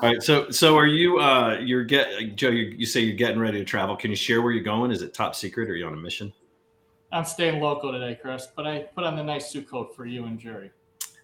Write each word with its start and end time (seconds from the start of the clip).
All 0.00 0.08
right. 0.08 0.22
So, 0.22 0.48
so 0.50 0.76
are 0.78 0.86
you? 0.86 1.18
Uh, 1.18 1.58
you're 1.60 1.82
get 1.82 2.36
Joe. 2.36 2.50
You, 2.50 2.74
you 2.76 2.86
say 2.86 3.00
you're 3.00 3.16
getting 3.16 3.40
ready 3.40 3.58
to 3.58 3.64
travel. 3.64 3.96
Can 3.96 4.10
you 4.10 4.16
share 4.16 4.42
where 4.42 4.52
you're 4.52 4.62
going? 4.62 4.92
Is 4.92 5.02
it 5.02 5.12
top 5.12 5.34
secret, 5.34 5.68
or 5.68 5.72
are 5.72 5.76
you 5.76 5.86
on 5.86 5.92
a 5.94 5.96
mission? 5.96 6.32
I'm 7.10 7.24
staying 7.24 7.60
local 7.60 7.90
today, 7.90 8.18
Chris, 8.20 8.48
but 8.54 8.66
I 8.66 8.80
put 8.94 9.02
on 9.04 9.16
the 9.16 9.24
nice 9.24 9.50
suit 9.50 9.68
coat 9.68 9.96
for 9.96 10.06
you 10.06 10.24
and 10.26 10.38
Jerry. 10.38 10.70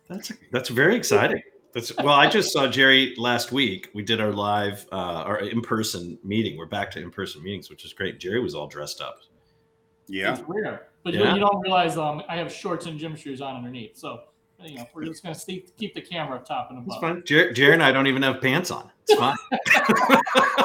That's 0.09 0.33
that's 0.51 0.71
very 0.71 0.97
exciting. 0.97 1.41
That's 1.73 1.97
well. 1.99 2.15
I 2.15 2.29
just 2.29 2.53
saw 2.53 2.67
Jerry 2.67 3.15
last 3.17 3.53
week. 3.53 3.91
We 3.95 4.03
did 4.03 4.21
our 4.21 4.33
live, 4.33 4.87
uh, 4.93 4.97
our 4.97 5.39
in 5.41 5.61
person 5.61 6.19
meeting. 6.25 6.57
We're 6.57 6.67
back 6.67 6.91
to 6.93 7.01
in 7.01 7.11
person 7.11 7.43
meetings, 7.43 7.71
which 7.71 7.85
is 7.85 7.93
great. 7.93 8.19
Jerry 8.19 8.41
was 8.41 8.55
all 8.55 8.67
dressed 8.67 9.01
up. 9.01 9.19
Yeah. 10.07 10.35
It's 10.35 10.43
rare, 10.47 10.89
but 11.03 11.15
Yeah. 11.15 11.29
you, 11.29 11.35
you 11.35 11.41
don't 11.41 11.61
realize 11.61 11.97
um, 11.97 12.23
I 12.29 12.37
have 12.37 12.53
shorts 12.53 12.87
and 12.87 12.99
gym 12.99 13.17
shoes 13.17 13.41
on 13.41 13.57
underneath. 13.57 13.97
So, 13.97 14.21
you 14.65 14.77
know, 14.79 14.87
we're 14.95 15.05
just 15.05 15.23
gonna 15.23 15.35
see, 15.35 15.65
keep 15.77 15.95
the 15.95 16.01
camera 16.01 16.37
up 16.39 16.47
top 16.47 16.69
and 16.71 16.79
It's 16.87 16.97
above. 16.97 17.01
fine. 17.01 17.23
Jer- 17.25 17.53
Jerry 17.53 17.75
and 17.75 17.83
I 17.83 17.93
don't 17.93 18.07
even 18.07 18.23
have 18.23 18.41
pants 18.41 18.71
on. 18.71 18.91
It's 19.07 19.19
fine. 19.19 19.37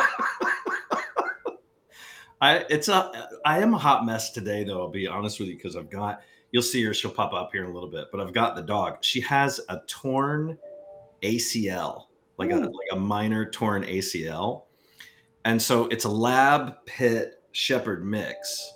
I 2.41 2.65
it's 2.69 2.87
a 2.87 3.11
I 3.45 3.59
am 3.59 3.73
a 3.73 3.77
hot 3.77 4.05
mess 4.05 4.31
today 4.31 4.63
though. 4.63 4.79
I'll 4.81 4.89
be 4.89 5.07
honest 5.07 5.39
with 5.39 5.49
you 5.49 5.55
because 5.55 5.75
I've 5.75 5.89
got 5.89 6.21
you'll 6.51 6.63
see 6.63 6.81
her. 6.83 6.93
She'll 6.93 7.11
pop 7.11 7.33
up 7.33 7.49
here 7.51 7.65
in 7.65 7.69
a 7.69 7.73
little 7.73 7.89
bit, 7.89 8.05
but 8.11 8.21
I've 8.21 8.33
got 8.33 8.55
the 8.55 8.61
dog. 8.61 8.97
She 9.01 9.19
has 9.21 9.59
a 9.67 9.79
torn 9.87 10.57
ACL, 11.21 12.05
like 12.37 12.51
a 12.51 12.55
like 12.55 12.87
a 12.93 12.95
minor 12.95 13.49
torn 13.49 13.83
ACL, 13.83 14.63
and 15.43 15.61
so 15.61 15.87
it's 15.87 16.05
a 16.05 16.09
lab 16.09 16.75
pit 16.85 17.43
shepherd 17.51 18.05
mix. 18.05 18.73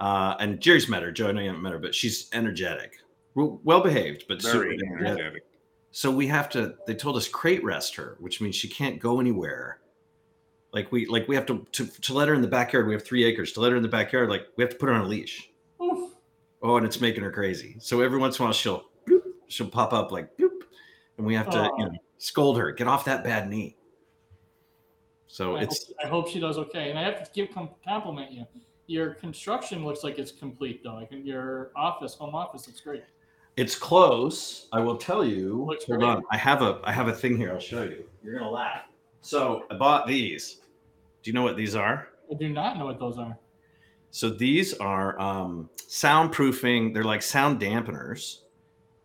Uh, 0.00 0.34
and 0.40 0.60
Jerry's 0.60 0.88
met 0.88 1.02
her. 1.04 1.12
Joe, 1.12 1.28
I 1.28 1.32
know 1.32 1.40
you 1.40 1.48
haven't 1.48 1.62
met 1.62 1.72
her, 1.72 1.78
but 1.78 1.94
she's 1.94 2.28
energetic, 2.32 2.94
well 3.46 3.80
behaved, 3.80 4.24
but 4.28 4.42
super 4.42 4.64
Very 4.64 4.74
energetic. 4.74 5.06
energetic. 5.06 5.42
So 5.90 6.10
we 6.10 6.26
have 6.28 6.48
to. 6.50 6.74
They 6.86 6.94
told 6.94 7.16
us 7.16 7.28
crate 7.28 7.62
rest 7.64 7.94
her, 7.96 8.16
which 8.20 8.40
means 8.40 8.56
she 8.56 8.68
can't 8.68 9.00
go 9.00 9.20
anywhere. 9.20 9.80
Like 10.72 10.92
we 10.92 11.06
like 11.06 11.26
we 11.28 11.34
have 11.34 11.46
to 11.46 11.66
to 11.72 11.86
to 11.86 12.14
let 12.14 12.28
her 12.28 12.34
in 12.34 12.42
the 12.42 12.48
backyard. 12.48 12.86
We 12.86 12.92
have 12.94 13.04
three 13.04 13.24
acres 13.24 13.52
to 13.52 13.60
let 13.60 13.70
her 13.70 13.76
in 13.76 13.82
the 13.82 13.88
backyard. 13.88 14.28
Like 14.28 14.46
we 14.56 14.62
have 14.62 14.70
to 14.70 14.76
put 14.76 14.88
her 14.88 14.94
on 14.94 15.02
a 15.02 15.08
leash. 15.08 15.50
Oof. 15.82 16.12
Oh, 16.62 16.76
and 16.76 16.84
it's 16.84 17.00
making 17.00 17.22
her 17.22 17.30
crazy. 17.30 17.76
So 17.78 18.00
every 18.00 18.18
once 18.18 18.38
in 18.38 18.42
a 18.42 18.46
while 18.46 18.52
she'll 18.52 18.84
bloop, 19.06 19.22
she'll 19.48 19.68
pop 19.68 19.92
up 19.92 20.12
like 20.12 20.36
bloop, 20.36 20.62
and 21.16 21.26
we 21.26 21.34
have 21.34 21.48
to 21.50 21.70
you 21.78 21.84
know 21.86 21.92
scold 22.18 22.58
her. 22.58 22.72
Get 22.72 22.86
off 22.86 23.04
that 23.06 23.24
bad 23.24 23.48
knee. 23.48 23.76
So 25.28 25.56
I, 25.56 25.62
it's 25.62 25.86
hope, 25.86 25.96
I 26.04 26.08
hope 26.08 26.28
she 26.28 26.40
does 26.40 26.58
okay. 26.58 26.90
And 26.90 26.98
I 26.98 27.02
have 27.02 27.24
to 27.24 27.30
give 27.32 27.48
compliment 27.84 28.32
you. 28.32 28.46
Your 28.86 29.14
construction 29.14 29.84
looks 29.84 30.02
like 30.02 30.18
it's 30.18 30.32
complete, 30.32 30.82
though. 30.82 30.94
Like 30.94 31.10
your 31.12 31.70
office, 31.76 32.14
home 32.14 32.34
office, 32.34 32.66
looks 32.66 32.80
great. 32.80 33.04
It's 33.58 33.74
close. 33.76 34.68
I 34.72 34.80
will 34.80 34.96
tell 34.96 35.24
you. 35.24 35.64
Looks 35.66 35.84
hold 35.86 35.98
great. 35.98 36.08
on. 36.08 36.22
I 36.30 36.36
have 36.36 36.62
a 36.62 36.80
I 36.84 36.92
have 36.92 37.08
a 37.08 37.12
thing 37.12 37.36
here. 37.36 37.52
I'll 37.52 37.58
show 37.60 37.82
you. 37.82 38.04
You're 38.22 38.38
gonna 38.38 38.50
laugh. 38.50 38.82
So 39.20 39.64
I 39.70 39.74
bought 39.76 40.06
these. 40.06 40.60
Do 41.22 41.30
you 41.30 41.34
know 41.34 41.42
what 41.42 41.56
these 41.56 41.74
are? 41.74 42.08
I 42.30 42.34
do 42.34 42.48
not 42.48 42.78
know 42.78 42.86
what 42.86 42.98
those 43.00 43.18
are. 43.18 43.36
So 44.10 44.30
these 44.30 44.74
are 44.74 45.18
um, 45.20 45.68
soundproofing. 45.88 46.94
They're 46.94 47.04
like 47.04 47.20
sound 47.22 47.60
dampeners. 47.60 48.38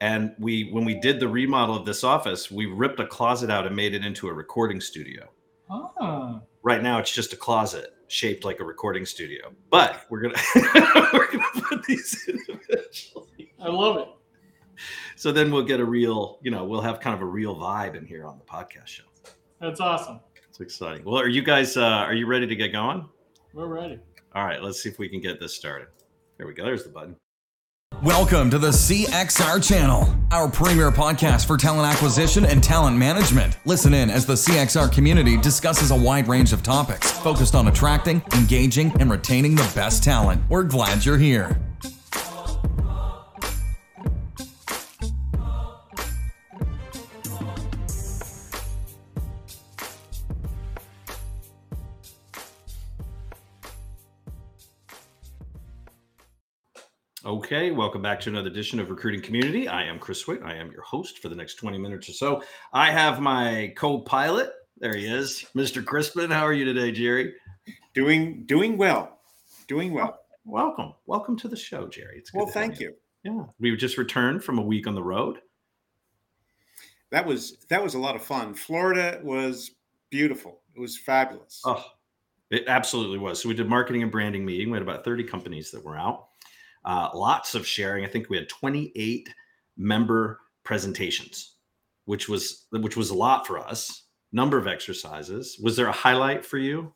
And 0.01 0.35
we, 0.37 0.69
when 0.71 0.83
we 0.85 0.99
did 0.99 1.19
the 1.19 1.27
remodel 1.29 1.75
of 1.77 1.85
this 1.85 2.03
office, 2.03 2.51
we 2.51 2.65
ripped 2.65 2.99
a 2.99 3.07
closet 3.07 3.49
out 3.49 3.65
and 3.65 3.73
made 3.75 3.93
it 3.93 4.03
into 4.05 4.27
a 4.27 4.33
recording 4.33 4.81
studio. 4.81 5.29
Ah, 5.69 6.41
Right 6.61 6.83
now, 6.83 6.99
it's 6.99 7.11
just 7.13 7.31
a 7.33 7.37
closet 7.37 7.93
shaped 8.09 8.43
like 8.45 8.59
a 8.59 8.63
recording 8.65 9.05
studio. 9.05 9.51
But 9.69 10.05
we're 10.09 10.21
gonna 10.21 10.41
we're 11.13 11.31
gonna 11.31 11.43
put 11.69 11.83
these 11.85 12.25
in 12.27 12.39
eventually. 12.49 13.53
I 13.59 13.69
love 13.69 13.97
it. 13.97 14.07
So 15.23 15.31
then 15.31 15.51
we'll 15.51 15.63
get 15.63 15.79
a 15.79 15.85
real, 15.85 16.37
you 16.41 16.51
know, 16.51 16.65
we'll 16.65 16.81
have 16.81 16.99
kind 16.99 17.15
of 17.15 17.21
a 17.21 17.25
real 17.25 17.55
vibe 17.55 17.95
in 17.95 18.05
here 18.05 18.25
on 18.25 18.37
the 18.37 18.43
podcast 18.43 18.87
show. 18.87 19.03
That's 19.61 19.79
awesome. 19.79 20.19
It's 20.49 20.59
exciting. 20.59 21.05
Well, 21.05 21.17
are 21.17 21.29
you 21.29 21.41
guys? 21.41 21.77
Uh, 21.77 21.81
are 21.81 22.13
you 22.13 22.25
ready 22.25 22.45
to 22.45 22.57
get 22.57 22.73
going? 22.73 23.07
We're 23.53 23.67
ready. 23.67 23.99
All 24.35 24.43
right, 24.43 24.61
let's 24.61 24.83
see 24.83 24.89
if 24.89 24.99
we 24.99 25.07
can 25.07 25.21
get 25.21 25.39
this 25.39 25.55
started. 25.55 25.87
There 26.37 26.45
we 26.45 26.53
go. 26.53 26.65
There's 26.65 26.83
the 26.83 26.89
button. 26.89 27.15
Welcome 28.03 28.49
to 28.49 28.57
the 28.57 28.71
CXR 28.71 29.65
channel, 29.65 30.13
our 30.31 30.49
premier 30.49 30.91
podcast 30.91 31.47
for 31.47 31.55
talent 31.55 31.87
acquisition 31.87 32.43
and 32.45 32.61
talent 32.61 32.97
management. 32.97 33.57
Listen 33.63 33.93
in 33.93 34.09
as 34.09 34.25
the 34.25 34.33
CXR 34.33 34.91
community 34.91 35.37
discusses 35.37 35.91
a 35.91 35.95
wide 35.95 36.27
range 36.27 36.51
of 36.51 36.63
topics 36.63 37.13
focused 37.19 37.55
on 37.55 37.69
attracting, 37.69 38.21
engaging, 38.33 38.91
and 38.99 39.09
retaining 39.09 39.55
the 39.55 39.71
best 39.73 40.03
talent. 40.03 40.43
We're 40.49 40.63
glad 40.63 41.05
you're 41.05 41.17
here. 41.17 41.57
Okay, 57.25 57.71
welcome 57.71 58.01
back 58.01 58.19
to 58.19 58.29
another 58.29 58.49
edition 58.49 58.81
of 58.81 58.89
Recruiting 58.89 59.21
Community. 59.21 59.69
I 59.69 59.85
am 59.85 59.97
Chris 59.97 60.21
Hoyt. 60.21 60.43
I 60.43 60.55
am 60.55 60.69
your 60.73 60.81
host 60.81 61.19
for 61.19 61.29
the 61.29 61.35
next 61.35 61.55
20 61.55 61.77
minutes 61.77 62.09
or 62.09 62.11
so. 62.11 62.43
I 62.73 62.91
have 62.91 63.21
my 63.21 63.71
co-pilot. 63.77 64.51
There 64.77 64.93
he 64.93 65.05
is, 65.05 65.45
Mr. 65.55 65.85
Crispin. 65.85 66.29
How 66.29 66.45
are 66.45 66.51
you 66.51 66.65
today, 66.65 66.91
Jerry? 66.91 67.33
Doing 67.93 68.43
doing 68.45 68.77
well. 68.77 69.21
Doing 69.69 69.93
well. 69.93 70.19
Oh, 70.19 70.35
welcome. 70.43 70.93
Welcome 71.05 71.37
to 71.37 71.47
the 71.47 71.55
show, 71.55 71.87
Jerry. 71.87 72.17
It's 72.17 72.29
good 72.29 72.39
Well, 72.39 72.47
thank 72.47 72.81
you. 72.81 72.93
Yeah. 73.23 73.45
We 73.57 73.73
just 73.77 73.97
returned 73.97 74.43
from 74.43 74.59
a 74.59 74.61
week 74.61 74.85
on 74.85 74.93
the 74.93 75.01
road. 75.01 75.39
That 77.11 77.25
was 77.25 77.55
that 77.69 77.81
was 77.81 77.93
a 77.93 77.99
lot 77.99 78.17
of 78.17 78.23
fun. 78.23 78.53
Florida 78.53 79.21
was 79.23 79.71
beautiful. 80.09 80.59
It 80.75 80.81
was 80.81 80.97
fabulous. 80.97 81.61
Oh, 81.63 81.85
it 82.49 82.65
absolutely 82.67 83.17
was. 83.17 83.41
So 83.41 83.47
we 83.47 83.55
did 83.55 83.69
marketing 83.69 84.03
and 84.03 84.11
branding 84.11 84.43
meeting. 84.43 84.71
We 84.71 84.75
had 84.75 84.83
about 84.83 85.05
30 85.05 85.23
companies 85.23 85.71
that 85.71 85.85
were 85.85 85.97
out. 85.97 86.27
Uh, 86.85 87.09
lots 87.13 87.55
of 87.55 87.65
sharing. 87.65 88.03
I 88.03 88.09
think 88.09 88.29
we 88.29 88.37
had 88.37 88.49
28 88.49 89.29
member 89.77 90.39
presentations, 90.63 91.55
which 92.05 92.27
was 92.27 92.65
which 92.71 92.97
was 92.97 93.09
a 93.09 93.15
lot 93.15 93.47
for 93.47 93.57
us. 93.57 94.03
Number 94.31 94.57
of 94.57 94.67
exercises. 94.67 95.59
Was 95.61 95.75
there 95.75 95.87
a 95.87 95.91
highlight 95.91 96.45
for 96.45 96.57
you? 96.57 96.93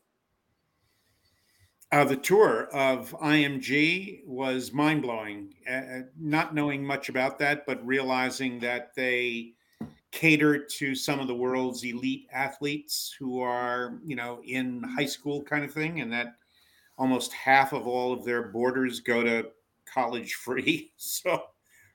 Uh, 1.91 2.03
the 2.03 2.17
tour 2.17 2.67
of 2.73 3.11
IMG 3.21 4.25
was 4.25 4.73
mind 4.73 5.01
blowing. 5.03 5.53
Uh, 5.69 6.01
not 6.19 6.53
knowing 6.53 6.83
much 6.83 7.07
about 7.07 7.39
that, 7.39 7.65
but 7.65 7.85
realizing 7.85 8.59
that 8.59 8.93
they 8.95 9.53
cater 10.11 10.65
to 10.65 10.95
some 10.95 11.19
of 11.19 11.27
the 11.27 11.35
world's 11.35 11.83
elite 11.83 12.27
athletes 12.33 13.15
who 13.17 13.39
are, 13.39 13.99
you 14.03 14.15
know, 14.15 14.41
in 14.43 14.83
high 14.83 15.05
school 15.05 15.43
kind 15.43 15.63
of 15.63 15.71
thing, 15.71 16.01
and 16.01 16.11
that 16.11 16.35
almost 16.97 17.31
half 17.31 17.71
of 17.71 17.87
all 17.87 18.11
of 18.11 18.25
their 18.25 18.49
boarders 18.49 18.99
go 18.99 19.23
to 19.23 19.47
college 19.91 20.33
free. 20.35 20.91
So 20.97 21.41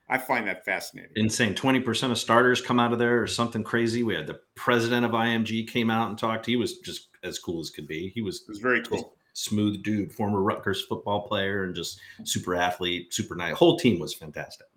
I 0.09 0.17
find 0.17 0.45
that 0.47 0.65
fascinating. 0.65 1.11
Insane. 1.15 1.55
20% 1.55 2.11
of 2.11 2.17
starters 2.17 2.61
come 2.61 2.79
out 2.79 2.91
of 2.93 2.99
there 2.99 3.21
or 3.21 3.27
something 3.27 3.63
crazy. 3.63 4.03
We 4.03 4.15
had 4.15 4.27
the 4.27 4.41
president 4.55 5.05
of 5.05 5.11
IMG 5.11 5.67
came 5.67 5.89
out 5.89 6.09
and 6.09 6.17
talked. 6.17 6.45
He 6.45 6.55
was 6.57 6.79
just 6.79 7.07
as 7.23 7.39
cool 7.39 7.61
as 7.61 7.69
could 7.69 7.87
be. 7.87 8.09
He 8.09 8.21
was 8.21 8.41
It 8.41 8.49
was 8.49 8.59
very 8.59 8.83
cool. 8.83 9.15
smooth 9.33 9.81
dude, 9.81 10.11
former 10.11 10.41
Rutgers 10.41 10.81
football 10.85 11.21
player, 11.27 11.63
and 11.63 11.73
just 11.73 11.99
super 12.25 12.53
athlete, 12.55 13.13
super 13.13 13.35
nice. 13.35 13.55
Whole 13.55 13.77
team 13.79 13.97
was 13.97 14.13
fantastic. 14.13 14.67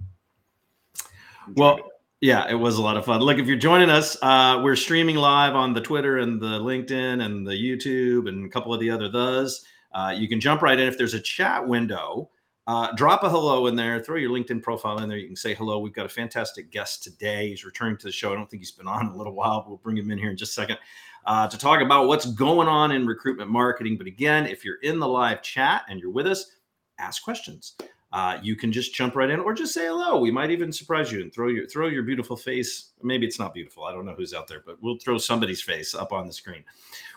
Well, 1.54 1.78
yeah, 2.20 2.48
it 2.48 2.54
was 2.54 2.78
a 2.78 2.82
lot 2.82 2.96
of 2.96 3.04
fun. 3.04 3.20
Look, 3.20 3.38
if 3.38 3.46
you're 3.46 3.58
joining 3.58 3.90
us, 3.90 4.16
uh, 4.22 4.60
we're 4.62 4.76
streaming 4.76 5.16
live 5.16 5.54
on 5.54 5.74
the 5.74 5.80
Twitter 5.80 6.18
and 6.18 6.40
the 6.40 6.58
LinkedIn 6.60 7.24
and 7.24 7.46
the 7.46 7.52
YouTube 7.52 8.28
and 8.28 8.46
a 8.46 8.48
couple 8.48 8.72
of 8.72 8.80
the 8.80 8.90
other 8.90 9.10
thes. 9.10 9.64
Uh, 9.92 10.14
you 10.16 10.28
can 10.28 10.40
jump 10.40 10.62
right 10.62 10.78
in 10.78 10.88
if 10.88 10.96
there's 10.96 11.14
a 11.14 11.20
chat 11.20 11.66
window. 11.66 12.30
Uh, 12.66 12.90
drop 12.96 13.22
a 13.22 13.30
hello 13.30 13.68
in 13.68 13.76
there. 13.76 14.00
Throw 14.00 14.16
your 14.16 14.30
LinkedIn 14.30 14.60
profile 14.62 14.98
in 14.98 15.08
there. 15.08 15.18
You 15.18 15.28
can 15.28 15.36
say 15.36 15.54
hello. 15.54 15.78
We've 15.78 15.92
got 15.92 16.06
a 16.06 16.08
fantastic 16.08 16.72
guest 16.72 17.04
today. 17.04 17.50
He's 17.50 17.64
returning 17.64 17.96
to 17.98 18.06
the 18.06 18.12
show. 18.12 18.32
I 18.32 18.34
don't 18.34 18.50
think 18.50 18.60
he's 18.60 18.72
been 18.72 18.88
on 18.88 19.06
in 19.06 19.12
a 19.12 19.16
little 19.16 19.34
while. 19.34 19.64
We'll 19.68 19.76
bring 19.76 19.96
him 19.96 20.10
in 20.10 20.18
here 20.18 20.30
in 20.30 20.36
just 20.36 20.52
a 20.52 20.54
second 20.54 20.78
uh, 21.26 21.46
to 21.46 21.56
talk 21.56 21.80
about 21.80 22.08
what's 22.08 22.26
going 22.26 22.66
on 22.66 22.90
in 22.90 23.06
recruitment 23.06 23.50
marketing. 23.50 23.96
But 23.96 24.08
again, 24.08 24.46
if 24.46 24.64
you're 24.64 24.80
in 24.82 24.98
the 24.98 25.06
live 25.06 25.42
chat 25.42 25.82
and 25.88 26.00
you're 26.00 26.10
with 26.10 26.26
us, 26.26 26.52
ask 26.98 27.22
questions. 27.22 27.76
Uh, 28.12 28.38
you 28.42 28.56
can 28.56 28.72
just 28.72 28.94
jump 28.94 29.14
right 29.14 29.30
in 29.30 29.40
or 29.40 29.52
just 29.52 29.74
say 29.74 29.86
hello. 29.86 30.18
We 30.18 30.30
might 30.30 30.50
even 30.50 30.72
surprise 30.72 31.12
you 31.12 31.20
and 31.20 31.32
throw 31.32 31.48
your 31.48 31.66
throw 31.66 31.88
your 31.88 32.02
beautiful 32.02 32.36
face. 32.36 32.92
Maybe 33.02 33.26
it's 33.26 33.38
not 33.38 33.52
beautiful. 33.52 33.84
I 33.84 33.92
don't 33.92 34.06
know 34.06 34.14
who's 34.14 34.32
out 34.32 34.48
there, 34.48 34.62
but 34.64 34.80
we'll 34.80 34.98
throw 34.98 35.18
somebody's 35.18 35.60
face 35.60 35.94
up 35.94 36.12
on 36.12 36.26
the 36.26 36.32
screen. 36.32 36.64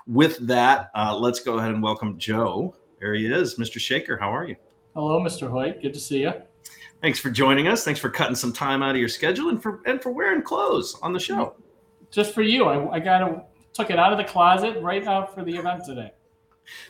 With 0.08 0.38
that, 0.48 0.90
uh, 0.96 1.16
let's 1.16 1.40
go 1.40 1.58
ahead 1.58 1.72
and 1.72 1.82
welcome 1.82 2.18
Joe. 2.18 2.76
There 3.00 3.14
he 3.14 3.28
is, 3.28 3.56
Mr. 3.56 3.80
Shaker. 3.80 4.18
How 4.18 4.36
are 4.36 4.48
you? 4.48 4.56
Hello, 4.96 5.20
Mr. 5.20 5.50
Hoyt. 5.50 5.82
Good 5.82 5.94
to 5.94 6.00
see 6.00 6.22
you. 6.22 6.34
Thanks 7.02 7.20
for 7.20 7.30
joining 7.30 7.68
us. 7.68 7.84
Thanks 7.86 8.00
for 8.00 8.10
cutting 8.10 8.36
some 8.36 8.52
time 8.52 8.84
out 8.84 8.92
of 8.92 8.98
your 8.98 9.08
schedule 9.08 9.50
and 9.50 9.62
for 9.62 9.82
and 9.86 10.02
for 10.02 10.12
wearing 10.12 10.42
clothes 10.42 10.98
on 11.02 11.14
the 11.14 11.20
show. 11.20 11.56
Just 12.12 12.34
for 12.34 12.42
you, 12.42 12.66
I, 12.66 12.96
I 12.96 13.00
got 13.00 13.20
to 13.20 13.42
took 13.74 13.92
it 13.92 14.00
out 14.00 14.12
of 14.12 14.18
the 14.18 14.24
closet 14.24 14.82
right 14.82 15.04
now 15.04 15.26
for 15.26 15.44
the 15.44 15.56
event 15.56 15.86
today. 15.86 16.12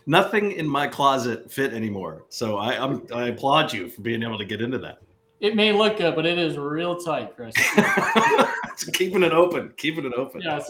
Nothing 0.06 0.54
in 0.54 0.68
my 0.68 0.88
closet 0.88 1.52
fit 1.52 1.74
anymore, 1.74 2.26
so 2.30 2.58
I 2.58 2.84
I'm, 2.84 3.06
I 3.14 3.28
applaud 3.28 3.72
you 3.72 3.90
for 3.90 4.02
being 4.02 4.24
able 4.24 4.38
to 4.38 4.46
get 4.46 4.62
into 4.62 4.78
that. 4.80 5.00
It 5.40 5.56
may 5.56 5.72
look 5.72 5.98
good, 5.98 6.16
but 6.16 6.26
it 6.26 6.38
is 6.38 6.58
real 6.58 6.98
tight, 6.98 7.36
Chris. 7.36 7.54
Keeping 8.94 9.24
it 9.24 9.32
open, 9.32 9.74
keeping 9.78 10.06
it 10.06 10.14
open. 10.14 10.42
yes. 10.42 10.70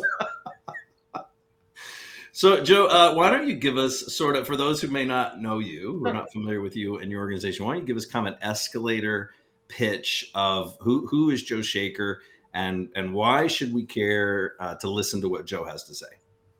So, 2.39 2.63
Joe, 2.63 2.85
uh, 2.85 3.15
why 3.15 3.31
don't 3.31 3.49
you 3.49 3.53
give 3.53 3.77
us 3.77 4.15
sort 4.15 4.37
of, 4.37 4.47
for 4.47 4.55
those 4.55 4.79
who 4.79 4.87
may 4.87 5.03
not 5.03 5.41
know 5.41 5.59
you, 5.59 5.99
who 5.99 6.07
are 6.07 6.13
not 6.13 6.31
familiar 6.31 6.61
with 6.61 6.73
you 6.73 6.99
and 6.99 7.11
your 7.11 7.19
organization, 7.19 7.65
why 7.65 7.73
don't 7.73 7.81
you 7.81 7.85
give 7.85 7.97
us 7.97 8.05
kind 8.05 8.29
of 8.29 8.35
an 8.35 8.39
escalator 8.41 9.31
pitch 9.67 10.31
of 10.33 10.77
who 10.79 11.05
who 11.07 11.31
is 11.31 11.43
Joe 11.43 11.61
Shaker 11.61 12.21
and 12.53 12.87
and 12.95 13.13
why 13.13 13.47
should 13.47 13.73
we 13.73 13.83
care 13.83 14.55
uh, 14.61 14.75
to 14.75 14.89
listen 14.89 15.19
to 15.19 15.27
what 15.27 15.47
Joe 15.47 15.65
has 15.65 15.83
to 15.83 15.93
say? 15.93 16.07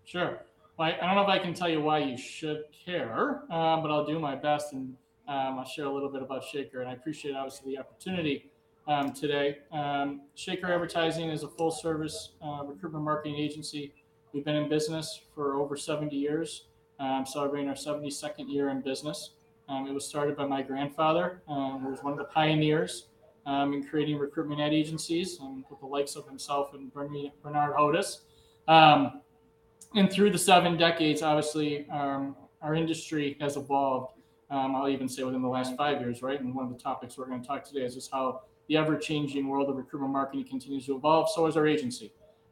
Sure. 0.04 0.42
Well, 0.78 0.90
I, 0.90 0.98
I 1.02 1.06
don't 1.06 1.16
know 1.16 1.22
if 1.22 1.30
I 1.30 1.40
can 1.40 1.54
tell 1.54 1.70
you 1.70 1.80
why 1.80 2.00
you 2.00 2.18
should 2.18 2.64
care, 2.86 3.44
um, 3.50 3.82
but 3.82 3.90
I'll 3.90 4.06
do 4.06 4.20
my 4.20 4.36
best 4.36 4.74
and 4.74 4.98
um, 5.30 5.60
I'll 5.60 5.64
share 5.64 5.86
a 5.86 5.94
little 5.94 6.10
bit 6.10 6.22
about 6.22 6.44
Shaker. 6.44 6.82
And 6.82 6.90
I 6.90 6.92
appreciate 6.92 7.36
obviously 7.36 7.76
the 7.76 7.80
opportunity 7.80 8.52
um, 8.86 9.14
today. 9.14 9.60
Um, 9.72 10.24
Shaker 10.36 10.74
Advertising 10.74 11.30
is 11.30 11.44
a 11.44 11.48
full 11.48 11.72
service 11.72 12.32
uh, 12.42 12.66
recruitment 12.66 13.06
marketing 13.06 13.38
agency. 13.38 13.94
We've 14.32 14.46
been 14.46 14.56
in 14.56 14.70
business 14.70 15.22
for 15.34 15.56
over 15.56 15.76
70 15.76 16.16
years, 16.16 16.66
um, 17.00 17.26
celebrating 17.26 17.68
our 17.68 17.76
72nd 17.76 18.48
year 18.48 18.70
in 18.70 18.82
business. 18.82 19.32
Um, 19.68 19.88
it 19.88 19.94
was 19.94 20.06
started 20.06 20.38
by 20.38 20.46
my 20.46 20.62
grandfather, 20.62 21.42
um, 21.48 21.80
who 21.80 21.90
was 21.90 22.04
one 22.04 22.14
of 22.14 22.20
the 22.20 22.26
pioneers 22.26 23.08
um, 23.48 23.74
in 23.74 23.84
creating 23.84 24.20
recruitment 24.20 24.62
ad 24.62 24.72
agencies 24.72 25.40
with 25.70 25.80
the 25.80 25.86
likes 25.86 26.16
of 26.16 26.28
himself 26.28 26.76
and 26.76 26.94
Bernard 26.94 27.76
Hodes. 27.76 28.20
Um, 28.68 29.22
and 29.96 30.12
through 30.12 30.30
the 30.30 30.38
seven 30.38 30.78
decades, 30.78 31.24
obviously, 31.24 31.90
um, 31.90 32.36
our 32.62 32.76
industry 32.76 33.36
has 33.42 33.58
evolved. 33.58 34.14
I'll 34.52 34.90
even 34.90 35.10
say 35.10 35.24
within 35.24 35.42
the 35.42 35.48
last 35.48 35.76
five 35.76 36.02
years, 36.02 36.22
right? 36.22 36.40
And 36.40 36.54
one 36.54 36.66
of 36.66 36.72
the 36.72 36.80
topics 36.80 37.18
we're 37.18 37.26
going 37.26 37.42
to 37.42 37.48
talk 37.48 37.64
today 37.64 37.82
is 37.82 37.96
just 37.96 38.12
how 38.12 38.42
the 38.68 38.78
ever-changing 38.78 39.48
world 39.48 39.70
of 39.70 39.76
recruitment 39.76 40.14
marketing 40.14 40.46
continues 40.48 40.86
to 40.86 40.96
evolve. 40.96 41.30
So 41.32 41.48
is 41.48 41.58
our 41.58 41.66
agency. 41.66 42.12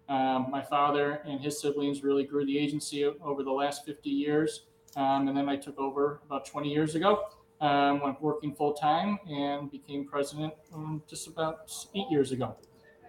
Um, 0.10 0.48
my 0.50 0.62
father 0.62 1.22
and 1.26 1.40
his 1.42 1.60
siblings 1.60 2.04
really 2.04 2.24
grew 2.24 2.46
the 2.46 2.58
agency 2.58 3.04
over 3.06 3.44
the 3.44 3.52
last 3.52 3.86
50 3.86 4.10
years. 4.10 4.64
Um, 4.96 5.28
and 5.28 5.36
then 5.36 5.50
I 5.50 5.58
took 5.58 5.78
over 5.78 6.22
about 6.26 6.46
20 6.46 6.70
years 6.70 6.96
ago, 6.96 7.26
um, 7.60 8.02
went 8.02 8.22
working 8.22 8.56
full 8.56 8.74
time 8.74 9.20
and 9.30 9.70
became 9.70 10.06
president 10.06 10.54
um, 10.74 11.04
just 11.10 11.28
about 11.28 11.72
eight 11.94 12.10
years 12.10 12.32
ago. 12.32 12.56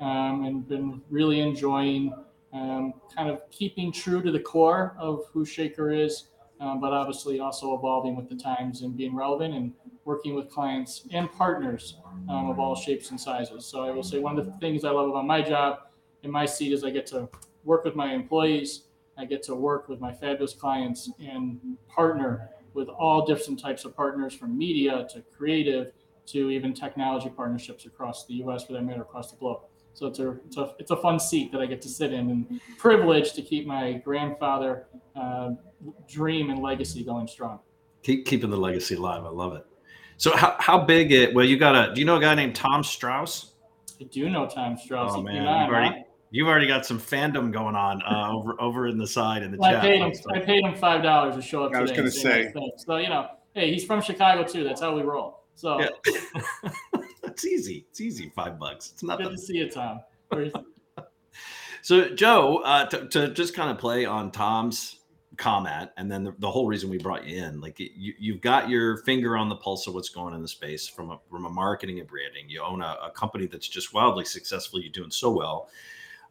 Um, 0.00 0.44
and 0.44 0.68
been 0.68 1.02
really 1.10 1.40
enjoying 1.40 2.14
um, 2.52 2.94
kind 3.14 3.28
of 3.28 3.48
keeping 3.50 3.92
true 3.92 4.22
to 4.22 4.30
the 4.30 4.38
core 4.38 4.94
of 4.96 5.24
who 5.32 5.44
Shaker 5.44 5.90
is, 5.90 6.28
um, 6.60 6.80
but 6.80 6.92
obviously 6.92 7.40
also 7.40 7.74
evolving 7.76 8.14
with 8.14 8.28
the 8.28 8.36
times 8.36 8.82
and 8.82 8.96
being 8.96 9.14
relevant 9.14 9.54
and 9.54 9.72
working 10.04 10.36
with 10.36 10.50
clients 10.50 11.04
and 11.12 11.30
partners 11.32 11.96
of 12.28 12.60
all 12.60 12.76
shapes 12.76 13.10
and 13.10 13.20
sizes. 13.20 13.66
So 13.66 13.82
I 13.82 13.90
will 13.90 14.04
say 14.04 14.18
one 14.20 14.38
of 14.38 14.46
the 14.46 14.52
things 14.52 14.84
I 14.84 14.90
love 14.90 15.08
about 15.08 15.26
my 15.26 15.42
job 15.42 15.87
in 16.22 16.30
my 16.30 16.46
seat 16.46 16.72
is 16.72 16.84
I 16.84 16.90
get 16.90 17.06
to 17.08 17.28
work 17.64 17.84
with 17.84 17.94
my 17.94 18.12
employees, 18.12 18.84
I 19.16 19.24
get 19.24 19.42
to 19.44 19.54
work 19.54 19.88
with 19.88 20.00
my 20.00 20.12
fabulous 20.12 20.52
clients 20.52 21.10
and 21.18 21.58
partner 21.88 22.50
with 22.74 22.88
all 22.88 23.26
different 23.26 23.58
types 23.58 23.84
of 23.84 23.96
partners 23.96 24.34
from 24.34 24.56
media 24.56 25.06
to 25.12 25.22
creative 25.36 25.92
to 26.26 26.50
even 26.50 26.74
technology 26.74 27.28
partnerships 27.28 27.86
across 27.86 28.26
the 28.26 28.34
US 28.34 28.64
for 28.64 28.74
that 28.74 28.82
matter 28.82 29.02
across 29.02 29.30
the 29.30 29.36
globe. 29.38 29.62
So 29.94 30.06
it's 30.06 30.20
a, 30.20 30.30
it's 30.46 30.56
a, 30.56 30.74
it's 30.78 30.90
a 30.92 30.96
fun 30.96 31.18
seat 31.18 31.50
that 31.50 31.60
I 31.60 31.66
get 31.66 31.82
to 31.82 31.88
sit 31.88 32.12
in 32.12 32.30
and 32.30 32.60
privileged 32.78 33.34
to 33.34 33.42
keep 33.42 33.66
my 33.66 33.94
grandfather 33.94 34.86
uh, 35.16 35.52
dream 36.08 36.50
and 36.50 36.62
legacy 36.62 37.02
going 37.02 37.26
strong. 37.26 37.58
Keep 38.04 38.26
keeping 38.26 38.50
the 38.50 38.56
legacy 38.56 38.94
alive. 38.94 39.24
I 39.24 39.30
love 39.30 39.54
it. 39.54 39.66
So 40.16 40.36
how, 40.36 40.54
how 40.60 40.78
big 40.78 41.10
it, 41.10 41.34
well, 41.34 41.44
you 41.44 41.56
got 41.56 41.74
a, 41.74 41.92
do 41.94 42.00
you 42.00 42.04
know 42.04 42.16
a 42.16 42.20
guy 42.20 42.34
named 42.34 42.54
Tom 42.54 42.84
Strauss? 42.84 43.54
I 44.00 44.04
do 44.04 44.28
know 44.30 44.46
Tom 44.46 44.76
Strauss. 44.76 45.14
Oh 45.14 45.22
man, 45.22 45.34
you've 45.34 45.46
on, 45.46 45.68
already, 45.68 45.88
huh? 45.88 46.04
You've 46.30 46.48
already 46.48 46.66
got 46.66 46.84
some 46.86 46.98
fandom 47.00 47.52
going 47.52 47.74
on 47.74 48.02
uh, 48.02 48.30
over 48.32 48.60
over 48.60 48.86
in 48.88 48.98
the 48.98 49.06
side 49.06 49.42
in 49.42 49.50
the 49.50 49.58
Well, 49.58 49.70
I 49.70 49.72
chat. 49.74 49.82
paid 49.82 50.00
him. 50.00 50.12
I 50.34 50.38
paid 50.40 50.64
him 50.64 50.74
five 50.74 51.02
dollars 51.02 51.34
to 51.36 51.42
show 51.42 51.64
up 51.64 51.74
I 51.74 51.80
was 51.80 51.90
today. 51.90 52.02
and 52.02 52.08
gonna 52.08 52.10
say 52.10 52.20
say. 52.20 52.42
nice 52.44 52.52
things. 52.52 52.84
So 52.86 52.96
you 52.96 53.08
know, 53.08 53.28
hey, 53.54 53.72
he's 53.72 53.84
from 53.84 54.00
Chicago 54.00 54.44
too. 54.44 54.64
That's 54.64 54.80
how 54.80 54.94
we 54.94 55.02
roll. 55.02 55.44
So 55.54 55.80
Yeah. 55.80 55.88
it's 57.24 57.44
easy. 57.44 57.86
It's 57.90 58.00
easy. 58.00 58.30
Five 58.34 58.58
bucks. 58.58 58.90
It's 58.92 59.02
not 59.02 59.18
good 59.18 59.30
to 59.32 59.38
see 59.38 59.56
you, 59.58 59.70
Tom. 59.70 60.00
So, 61.82 62.08
Joe, 62.14 62.58
uh, 62.64 62.86
to, 62.86 63.08
to 63.08 63.28
just 63.32 63.54
kind 63.54 63.70
of 63.70 63.78
play 63.78 64.04
on 64.04 64.30
Tom's 64.30 64.96
comment, 65.36 65.90
and 65.96 66.10
then 66.10 66.24
the, 66.24 66.34
the 66.38 66.50
whole 66.50 66.66
reason 66.66 66.90
we 66.90 66.98
brought 66.98 67.24
you 67.24 67.42
in, 67.42 67.60
like 67.60 67.78
you, 67.78 68.12
you've 68.18 68.40
got 68.40 68.68
your 68.68 68.98
finger 68.98 69.36
on 69.38 69.48
the 69.48 69.54
pulse 69.56 69.86
of 69.86 69.94
what's 69.94 70.08
going 70.08 70.28
on 70.30 70.34
in 70.34 70.42
the 70.42 70.48
space 70.48 70.88
from 70.88 71.10
a, 71.12 71.18
from 71.30 71.46
a 71.46 71.48
marketing 71.48 72.00
and 72.00 72.08
branding. 72.08 72.44
You 72.48 72.62
own 72.62 72.82
a, 72.82 72.96
a 73.04 73.10
company 73.12 73.46
that's 73.46 73.68
just 73.68 73.94
wildly 73.94 74.24
successful. 74.24 74.80
You're 74.80 74.92
doing 74.92 75.12
so 75.12 75.30
well. 75.30 75.70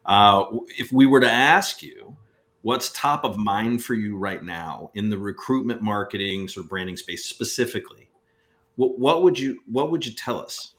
Uh, 0.08 0.46
if 0.78 0.90
we 0.90 1.04
were 1.06 1.20
to 1.20 1.30
ask 1.30 1.82
you, 1.82 2.16
what's 2.62 2.90
top 2.92 3.24
of 3.24 3.36
mind 3.36 3.84
for 3.84 3.94
you 3.94 4.16
right 4.16 4.42
now 4.42 4.90
in 4.94 5.10
the 5.10 5.18
recruitment, 5.18 5.82
marketing, 5.82 6.48
sort 6.48 6.64
of 6.64 6.70
branding 6.70 6.96
space 6.96 7.26
specifically? 7.26 8.08
What, 8.76 8.98
what 8.98 9.22
would 9.22 9.38
you 9.38 9.60
what 9.66 9.90
would 9.90 10.04
you 10.04 10.12
tell 10.12 10.40
us? 10.40 10.72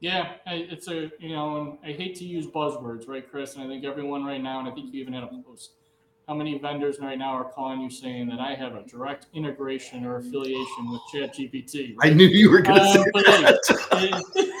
Yeah, 0.00 0.32
it's 0.46 0.88
a 0.88 1.10
you 1.18 1.30
know, 1.30 1.56
and 1.60 1.78
I 1.84 1.96
hate 1.96 2.16
to 2.16 2.24
use 2.24 2.46
buzzwords, 2.46 3.08
right, 3.08 3.28
Chris? 3.28 3.54
And 3.54 3.62
I 3.62 3.68
think 3.68 3.84
everyone 3.84 4.24
right 4.24 4.42
now, 4.42 4.58
and 4.58 4.68
I 4.68 4.72
think 4.72 4.92
you 4.92 5.00
even 5.00 5.14
had 5.14 5.22
a 5.22 5.28
post. 5.46 5.72
How 6.26 6.34
many 6.34 6.58
vendors 6.58 6.98
right 7.00 7.18
now 7.18 7.32
are 7.34 7.44
calling 7.44 7.80
you 7.82 7.90
saying 7.90 8.28
that 8.28 8.40
I 8.40 8.54
have 8.54 8.74
a 8.74 8.82
direct 8.82 9.26
integration 9.34 10.06
or 10.06 10.16
affiliation 10.16 10.90
with 10.90 11.00
ChatGPT? 11.12 11.96
I 12.00 12.10
knew 12.10 12.26
you 12.26 12.50
were 12.50 12.62
going 12.62 12.80
to 12.80 12.84
Um, 12.84 12.92
say 12.92 13.04
that. 13.14 13.58
it- 14.36 14.53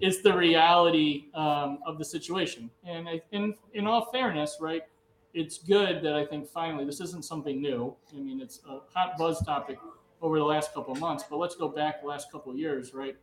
it's 0.00 0.22
the 0.22 0.36
reality 0.36 1.26
um, 1.34 1.78
of 1.86 1.98
the 1.98 2.04
situation. 2.04 2.70
And 2.84 3.08
I, 3.08 3.22
in 3.32 3.54
in 3.74 3.86
all 3.86 4.10
fairness, 4.10 4.58
right, 4.60 4.82
it's 5.34 5.58
good 5.58 6.02
that 6.02 6.14
I 6.14 6.24
think 6.26 6.48
finally 6.48 6.84
this 6.84 7.00
isn't 7.00 7.24
something 7.24 7.60
new. 7.60 7.94
I 8.14 8.20
mean, 8.20 8.40
it's 8.40 8.60
a 8.68 8.80
hot 8.92 9.16
buzz 9.18 9.42
topic 9.44 9.78
over 10.22 10.38
the 10.38 10.44
last 10.44 10.74
couple 10.74 10.92
of 10.92 11.00
months. 11.00 11.24
But 11.28 11.38
let's 11.38 11.56
go 11.56 11.68
back 11.68 12.02
the 12.02 12.08
last 12.08 12.30
couple 12.30 12.52
of 12.52 12.58
years, 12.58 12.94
right? 12.94 13.16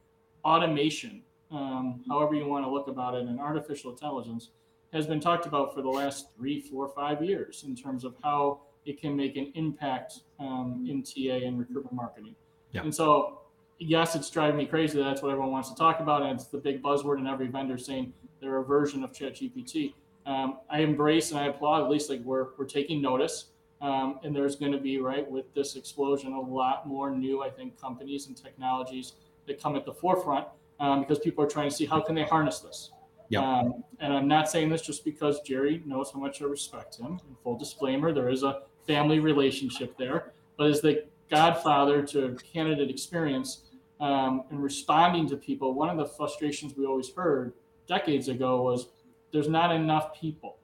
Automation, 0.46 1.22
um, 1.52 2.04
however 2.08 2.36
you 2.36 2.48
want 2.48 2.66
to 2.66 2.72
look 2.72 2.88
about 2.88 3.16
it, 3.16 3.26
and 3.26 3.40
artificial 3.40 3.92
intelligence 3.92 4.50
has 4.94 5.06
been 5.06 5.20
talked 5.20 5.46
about 5.46 5.74
for 5.74 5.82
the 5.82 5.90
last 5.90 6.34
three, 6.36 6.62
four, 6.62 6.88
five 6.90 7.22
years 7.22 7.66
in 7.68 7.76
terms 7.76 8.04
of 8.04 8.16
how 8.24 8.62
it 8.86 9.00
can 9.02 9.16
make 9.16 9.36
an 9.36 9.52
impact 9.56 10.22
um, 10.40 10.86
in 10.90 11.04
TA 11.04 11.46
and 11.46 11.60
recruitment 11.60 11.94
marketing. 11.94 12.36
Yeah. 12.72 12.82
And 12.82 12.94
so 12.94 13.42
yes, 13.80 14.16
it's 14.16 14.30
driving 14.30 14.58
me 14.58 14.66
crazy. 14.66 15.02
That's 15.02 15.22
what 15.22 15.30
everyone 15.30 15.52
wants 15.52 15.70
to 15.70 15.76
talk 15.76 16.00
about, 16.00 16.24
and 16.24 16.32
it's 16.32 16.46
the 16.46 16.58
big 16.58 16.82
buzzword 16.82 17.20
in 17.20 17.28
every 17.28 17.48
vendor 17.48 17.78
saying 17.78 18.14
they're 18.40 18.58
a 18.58 18.64
version 18.64 19.04
of 19.04 19.12
ChatGPT. 19.12 19.94
Um, 20.26 20.60
I 20.70 20.80
embrace 20.80 21.32
and 21.32 21.40
I 21.40 21.48
applaud. 21.48 21.84
At 21.84 21.90
least 21.90 22.10
like 22.10 22.22
we're 22.22 22.48
we're 22.58 22.66
taking 22.66 23.02
notice, 23.02 23.46
um, 23.82 24.20
and 24.24 24.36
there's 24.36 24.56
going 24.56 24.72
to 24.72 24.78
be 24.78 25.00
right 25.00 25.30
with 25.30 25.54
this 25.54 25.76
explosion 25.76 26.34
a 26.34 26.42
lot 26.42 26.88
more 26.88 27.12
new, 27.12 27.42
I 27.44 27.50
think, 27.50 27.80
companies 27.80 28.28
and 28.28 28.36
technologies 28.36 29.14
that 29.48 29.62
come 29.62 29.76
at 29.76 29.86
the 29.86 29.94
forefront 29.94 30.48
um, 30.80 31.02
because 31.02 31.20
people 31.20 31.44
are 31.44 31.48
trying 31.48 31.70
to 31.70 31.76
see 31.76 31.86
how 31.86 32.02
can 32.02 32.16
they 32.16 32.24
harness 32.24 32.60
this. 32.60 32.92
Yeah. 33.30 33.42
Um, 33.42 33.84
and 34.00 34.14
I'm 34.14 34.28
not 34.28 34.50
saying 34.50 34.70
this 34.70 34.82
just 34.82 35.04
because 35.04 35.42
Jerry 35.42 35.82
knows 35.86 36.12
how 36.12 36.20
much 36.20 36.42
I 36.42 36.46
respect 36.46 36.98
him. 36.98 37.20
In 37.28 37.36
full 37.44 37.58
disclaimer, 37.58 38.14
there 38.14 38.30
is 38.30 38.44
a 38.44 38.62
family 38.86 39.20
relationship 39.20 39.98
there, 39.98 40.32
but 40.58 40.70
as 40.70 40.82
the 40.82 41.06
godfather 41.30 42.02
to 42.02 42.38
candidate 42.54 42.90
experience 42.90 43.64
um, 44.00 44.44
and 44.50 44.62
responding 44.62 45.28
to 45.30 45.38
people, 45.38 45.74
one 45.74 45.90
of 45.90 45.98
the 45.98 46.06
frustrations 46.06 46.76
we 46.76 46.86
always 46.86 47.10
heard 47.14 47.54
decades 47.88 48.28
ago 48.28 48.62
was 48.62 48.90
there's 49.32 49.50
not 49.50 49.74
enough 49.74 50.20
people 50.20 50.58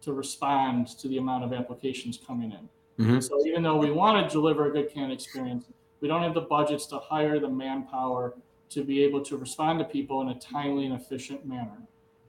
to 0.00 0.12
respond 0.12 0.86
to 0.86 1.08
the 1.08 1.18
amount 1.18 1.44
of 1.44 1.52
applications 1.52 2.18
coming 2.26 2.52
in. 2.52 2.68
Mhm. 3.04 3.22
So 3.22 3.44
even 3.46 3.62
though 3.62 3.76
we 3.76 3.90
want 3.90 4.26
to 4.26 4.32
deliver 4.32 4.66
a 4.66 4.72
good 4.72 4.90
candidate 4.90 5.20
experience, 5.20 5.66
we 6.00 6.08
don't 6.08 6.22
have 6.22 6.34
the 6.34 6.42
budgets 6.42 6.86
to 6.86 6.98
hire 6.98 7.38
the 7.38 7.48
manpower 7.48 8.34
to 8.70 8.84
be 8.84 9.02
able 9.02 9.22
to 9.22 9.36
respond 9.36 9.78
to 9.78 9.84
people 9.84 10.20
in 10.22 10.28
a 10.28 10.38
timely 10.38 10.84
and 10.84 10.94
efficient 10.94 11.46
manner. 11.46 11.82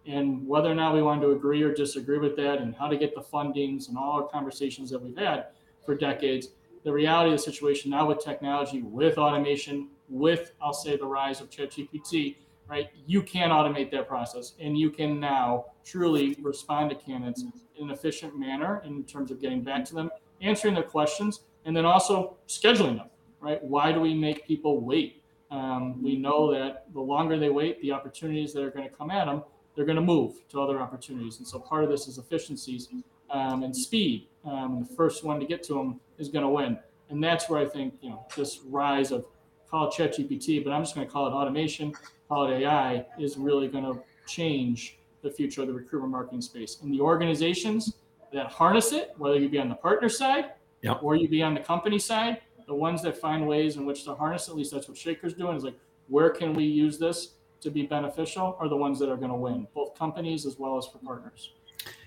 And 0.06 0.48
whether 0.48 0.72
or 0.72 0.76
not 0.76 0.94
we 0.94 1.02
want 1.02 1.22
to 1.22 1.32
agree 1.32 1.62
or 1.62 1.74
disagree 1.74 2.18
with 2.18 2.36
that 2.38 2.60
and 2.60 2.76
how 2.76 2.88
to 2.88 2.98
get 2.98 3.14
the 3.14 3.22
fundings 3.22 3.90
and 3.90 3.98
all 3.98 4.14
our 4.14 4.28
conversations 4.28 4.90
that 4.90 5.02
we've 5.02 5.18
had 5.18 5.48
for 5.86 5.96
decades, 5.96 6.50
the 6.84 6.92
reality 6.92 7.32
of 7.32 7.38
the 7.38 7.44
situation 7.44 7.92
now 7.92 8.08
with 8.08 8.24
technology, 8.24 8.82
with 8.82 9.18
automation, 9.18 9.90
with 10.10 10.54
I'll 10.62 10.74
say 10.74 10.98
the 10.98 11.06
rise 11.06 11.42
of 11.42 11.50
ChatGPT, 11.50 12.38
right? 12.68 12.90
You 13.06 13.22
can 13.22 13.50
automate 13.50 13.92
that 13.92 14.08
process 14.08 14.54
and 14.60 14.78
you 14.78 14.90
can 14.90 15.20
now 15.20 15.66
truly 15.86 16.38
respond 16.42 16.90
to 16.92 16.96
candidates 16.96 17.44
in 17.44 17.86
an 17.86 17.92
efficient 17.92 18.38
manner 18.38 18.82
in 18.86 19.04
terms 19.04 19.32
of 19.32 19.42
getting 19.42 19.62
back 19.62 19.86
to 19.86 19.96
them, 19.96 20.10
answering 20.42 20.74
their 20.74 20.84
questions, 20.84 21.42
and 21.66 21.76
then 21.76 21.86
also 21.86 22.38
scheduling 22.48 22.98
them, 22.98 23.10
right? 23.40 23.64
Why 23.64 23.92
do 23.92 24.00
we 24.00 24.14
make 24.14 24.46
people 24.46 24.82
wait? 24.82 25.24
Um, 25.52 26.02
we 26.04 26.16
know 26.16 26.54
that 26.54 26.86
the 26.94 27.00
longer 27.00 27.40
they 27.40 27.50
wait, 27.50 27.82
the 27.82 27.92
opportunities 27.92 28.54
that 28.54 28.64
are 28.64 28.70
going 28.70 28.88
to 28.88 28.96
come 28.96 29.10
at 29.10 29.26
them, 29.26 29.44
they're 29.76 29.86
going 29.86 29.96
to 29.96 30.02
move 30.02 30.48
to 30.50 30.62
other 30.62 30.80
opportunities. 30.80 31.40
And 31.40 31.48
so 31.48 31.60
part 31.60 31.84
of 31.84 31.90
this 31.90 32.08
is 32.08 32.18
efficiencies 32.18 32.90
um, 33.32 33.64
and 33.64 33.76
speed. 33.76 34.28
Um, 34.46 34.86
the 34.88 34.96
first 34.96 35.24
one 35.24 35.40
to 35.40 35.46
get 35.46 35.64
to 35.64 35.74
them 35.74 36.00
is 36.18 36.30
going 36.30 36.44
to 36.44 36.50
win. 36.50 36.78
And 37.10 37.24
that's 37.24 37.50
where 37.50 37.60
I 37.60 37.68
think 37.68 37.96
you 38.02 38.10
know 38.12 38.26
this 38.36 38.60
rise 38.68 39.12
of 39.12 39.26
call 39.70 39.88
it 39.88 39.94
ChatGPT, 39.94 40.64
but 40.64 40.72
I'm 40.72 40.84
just 40.84 40.96
going 40.96 41.06
to 41.06 41.12
call 41.12 41.28
it 41.28 41.32
automation, 41.32 41.94
call 42.28 42.50
it 42.50 42.62
AI, 42.62 43.06
is 43.20 43.38
really 43.38 43.68
going 43.68 43.84
to 43.84 44.02
change 44.28 44.98
the 45.22 45.30
future 45.30 45.62
of 45.62 45.68
the 45.68 45.74
recruitment 45.74 46.12
marketing 46.12 46.42
space. 46.42 46.78
And 46.82 46.94
the 46.94 47.02
organizations 47.02 47.94
that 48.32 48.48
harness 48.48 48.92
it, 48.92 49.14
whether 49.18 49.38
you 49.38 49.50
be 49.50 49.60
on 49.60 49.70
the 49.70 49.76
partner 49.76 50.10
side 50.10 50.52
Yep. 50.82 51.00
or 51.04 51.16
you 51.16 51.28
be 51.28 51.44
on 51.44 51.54
the 51.54 51.60
company 51.60 52.00
side. 52.00 52.42
The 52.68 52.74
ones 52.74 53.02
that 53.02 53.18
find 53.18 53.48
ways 53.48 53.76
in 53.78 53.86
which 53.86 54.04
to 54.06 54.14
harness, 54.16 54.48
at 54.48 54.56
least 54.56 54.72
that's 54.72 54.88
what 54.88 54.98
Shaker's 54.98 55.34
doing, 55.34 55.58
is 55.58 55.64
like, 55.64 55.78
where 56.08 56.30
can 56.30 56.54
we 56.54 56.64
use 56.64 56.98
this 56.98 57.34
to 57.62 57.72
be 57.72 57.84
beneficial? 57.84 58.56
Are 58.60 58.70
the 58.70 58.78
ones 58.78 59.00
that 59.00 59.10
are 59.10 59.18
going 59.18 59.32
to 59.32 59.36
win, 59.36 59.68
both 59.74 59.98
companies 59.98 60.46
as 60.46 60.58
well 60.58 60.78
as 60.78 60.88
for 60.88 61.00
partners. 61.00 61.52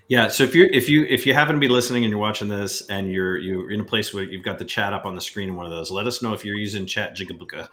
Yeah. 0.09 0.27
So 0.27 0.43
if 0.43 0.53
you 0.53 0.69
if 0.71 0.89
you 0.89 1.05
if 1.05 1.25
you 1.25 1.33
happen 1.33 1.55
to 1.55 1.59
be 1.59 1.67
listening 1.67 2.03
and 2.03 2.11
you're 2.11 2.19
watching 2.19 2.47
this 2.47 2.85
and 2.87 3.11
you're 3.11 3.37
you're 3.37 3.71
in 3.71 3.79
a 3.81 3.85
place 3.85 4.13
where 4.13 4.23
you've 4.23 4.43
got 4.43 4.59
the 4.59 4.65
chat 4.65 4.93
up 4.93 5.05
on 5.05 5.15
the 5.15 5.21
screen 5.21 5.49
in 5.49 5.55
one 5.55 5.65
of 5.65 5.71
those, 5.71 5.91
let 5.91 6.07
us 6.07 6.21
know 6.21 6.33
if 6.33 6.43
you're 6.43 6.55
using 6.57 6.85
Chat 6.85 7.15
Jigabuka 7.15 7.67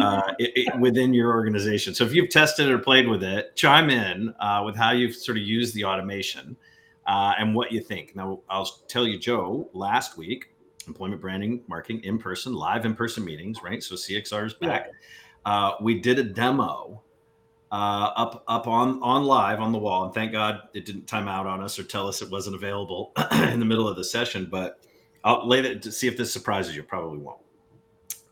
uh, 0.00 0.22
it, 0.38 0.52
it- 0.54 0.80
within 0.80 1.12
your 1.14 1.32
organization. 1.32 1.94
So 1.94 2.04
if 2.04 2.14
you've 2.14 2.28
tested 2.30 2.70
or 2.70 2.78
played 2.78 3.08
with 3.08 3.22
it, 3.22 3.56
chime 3.56 3.90
in 3.90 4.34
uh, 4.38 4.62
with 4.64 4.76
how 4.76 4.92
you've 4.92 5.14
sort 5.16 5.38
of 5.38 5.44
used 5.44 5.74
the 5.74 5.84
automation 5.84 6.56
uh, 7.06 7.32
and 7.38 7.54
what 7.54 7.72
you 7.72 7.80
think. 7.80 8.14
Now 8.14 8.40
I'll 8.50 8.66
tell 8.86 9.06
you, 9.06 9.18
Joe. 9.18 9.68
Last 9.72 10.16
week, 10.18 10.50
employment 10.86 11.20
branding, 11.22 11.62
marketing, 11.68 12.02
in 12.04 12.18
person, 12.18 12.52
live 12.54 12.84
in 12.84 12.94
person 12.94 13.24
meetings, 13.24 13.62
right? 13.62 13.82
So 13.82 13.94
CXR 13.94 14.46
is 14.46 14.54
back. 14.54 14.90
Uh, 15.44 15.72
we 15.80 16.00
did 16.00 16.18
a 16.18 16.22
demo 16.24 17.02
uh, 17.72 18.12
up 18.16 18.44
up 18.46 18.68
on 18.68 19.02
on 19.02 19.24
live 19.24 19.58
on 19.58 19.72
the 19.72 19.78
wall, 19.78 20.04
and 20.04 20.12
thank 20.12 20.30
God 20.30 20.60
it 20.74 20.84
didn't 20.84 21.06
time 21.06 21.26
out 21.26 21.46
on 21.46 21.62
us 21.62 21.78
or 21.78 21.84
tell 21.84 22.06
us 22.06 22.20
it 22.20 22.30
wasn't 22.30 22.54
available 22.54 23.12
in 23.32 23.58
the 23.58 23.64
middle 23.64 23.88
of 23.88 23.96
the 23.96 24.04
session. 24.04 24.46
But 24.50 24.78
I'll 25.24 25.48
lay 25.48 25.60
it 25.60 25.82
to 25.82 25.90
see 25.90 26.06
if 26.06 26.16
this 26.16 26.30
surprises 26.30 26.76
you. 26.76 26.82
Probably 26.82 27.18
won't. 27.18 27.40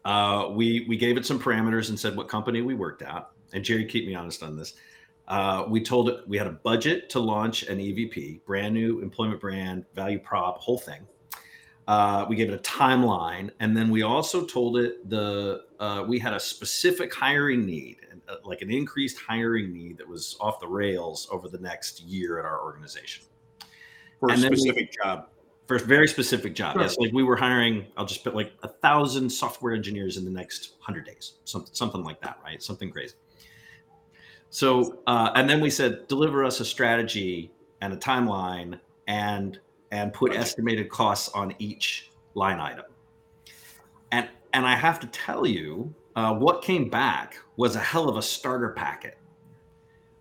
Uh, 0.05 0.51
we 0.53 0.85
we 0.89 0.97
gave 0.97 1.17
it 1.17 1.25
some 1.25 1.41
parameters 1.41 1.89
and 1.89 1.99
said 1.99 2.15
what 2.17 2.29
company 2.29 2.61
we 2.61 2.75
worked 2.75 3.01
at. 3.01 3.31
And 3.55 3.65
Jerry, 3.65 3.87
keep 3.87 4.07
me 4.07 4.15
honest 4.15 4.43
on 4.43 4.57
this. 4.57 4.75
Uh, 5.27 5.65
we 5.69 5.83
told 5.83 6.11
it 6.11 6.29
we 6.29 6.37
had 6.37 6.47
a 6.47 6.53
budget 6.53 7.09
to 7.11 7.19
launch 7.19 7.63
an 7.63 7.79
EVP, 7.79 8.45
brand 8.45 8.75
new 8.75 9.01
employment 9.01 9.41
brand, 9.41 9.87
value 9.95 10.19
prop, 10.19 10.59
whole 10.59 10.79
thing. 10.79 11.07
Uh, 11.89 12.27
we 12.29 12.37
gave 12.37 12.51
it 12.51 12.55
a 12.55 12.63
timeline, 12.63 13.51
and 13.59 13.75
then 13.75 13.91
we 13.91 14.03
also 14.03 14.45
told 14.45 14.77
it 14.77 15.09
the 15.09 15.63
uh, 15.81 16.05
we 16.07 16.19
had 16.19 16.33
a 16.35 16.39
specific 16.41 17.13
hiring 17.13 17.67
need, 17.67 17.97
uh, 18.29 18.37
like 18.45 18.63
an 18.63 18.71
increased 18.71 19.19
hiring 19.19 19.73
need 19.73 19.99
that 19.99 20.07
was 20.07 20.37
off 20.41 20.61
the 20.61 20.69
rails 20.69 21.27
over 21.33 21.49
the 21.49 21.59
next 21.59 22.01
year 22.03 22.39
at 22.39 22.45
our 22.45 22.63
organization 22.63 23.25
for 24.21 24.29
a 24.29 24.33
And 24.35 24.43
we- 24.43 24.57
specific 24.57 24.93
job. 24.93 25.29
for 25.67 25.77
a 25.77 25.81
very 25.81 26.07
specific 26.07 26.55
job. 26.55 26.75
Sure. 26.75 26.83
Yes, 26.83 26.99
like 26.99 27.13
we 27.13 27.23
were 27.23 27.37
hiring, 27.37 27.87
I'll 27.97 28.05
just 28.07 28.23
put 28.23 28.35
like 28.35 28.53
a 28.63 28.69
thousand 28.69 29.31
software 29.31 29.73
engineers 29.75 30.17
in 30.17 30.25
the 30.25 30.31
next 30.31 30.75
hundred 30.81 31.07
days, 31.07 31.35
something 31.45 31.73
something 31.75 32.05
like 32.05 32.21
that, 32.23 32.39
right? 32.45 32.63
Something 32.63 32.91
crazy. 32.91 33.15
So, 34.51 34.99
uh, 35.07 35.31
and 35.37 35.49
then 35.49 35.61
we 35.61 35.71
said, 35.71 36.09
deliver 36.09 36.45
us 36.45 36.59
a 36.61 36.65
strategy 36.65 37.53
and 37.81 37.93
a 37.93 37.97
timeline, 37.97 38.79
and 39.07 39.59
and 39.93 40.13
put 40.13 40.35
estimated 40.37 40.89
costs 40.91 41.29
on 41.31 41.55
each 41.59 42.11
line 42.35 42.59
item. 42.61 42.85
And 44.13 44.29
and 44.52 44.66
I 44.66 44.75
have 44.76 45.00
to 45.00 45.07
tell 45.09 45.47
you, 45.47 45.95
uh, 46.16 46.35
what 46.35 46.62
came 46.62 46.88
back 46.88 47.37
was 47.57 47.76
a 47.76 47.80
hell 47.80 48.09
of 48.09 48.16
a 48.16 48.23
starter 48.23 48.71
packet. 48.71 49.19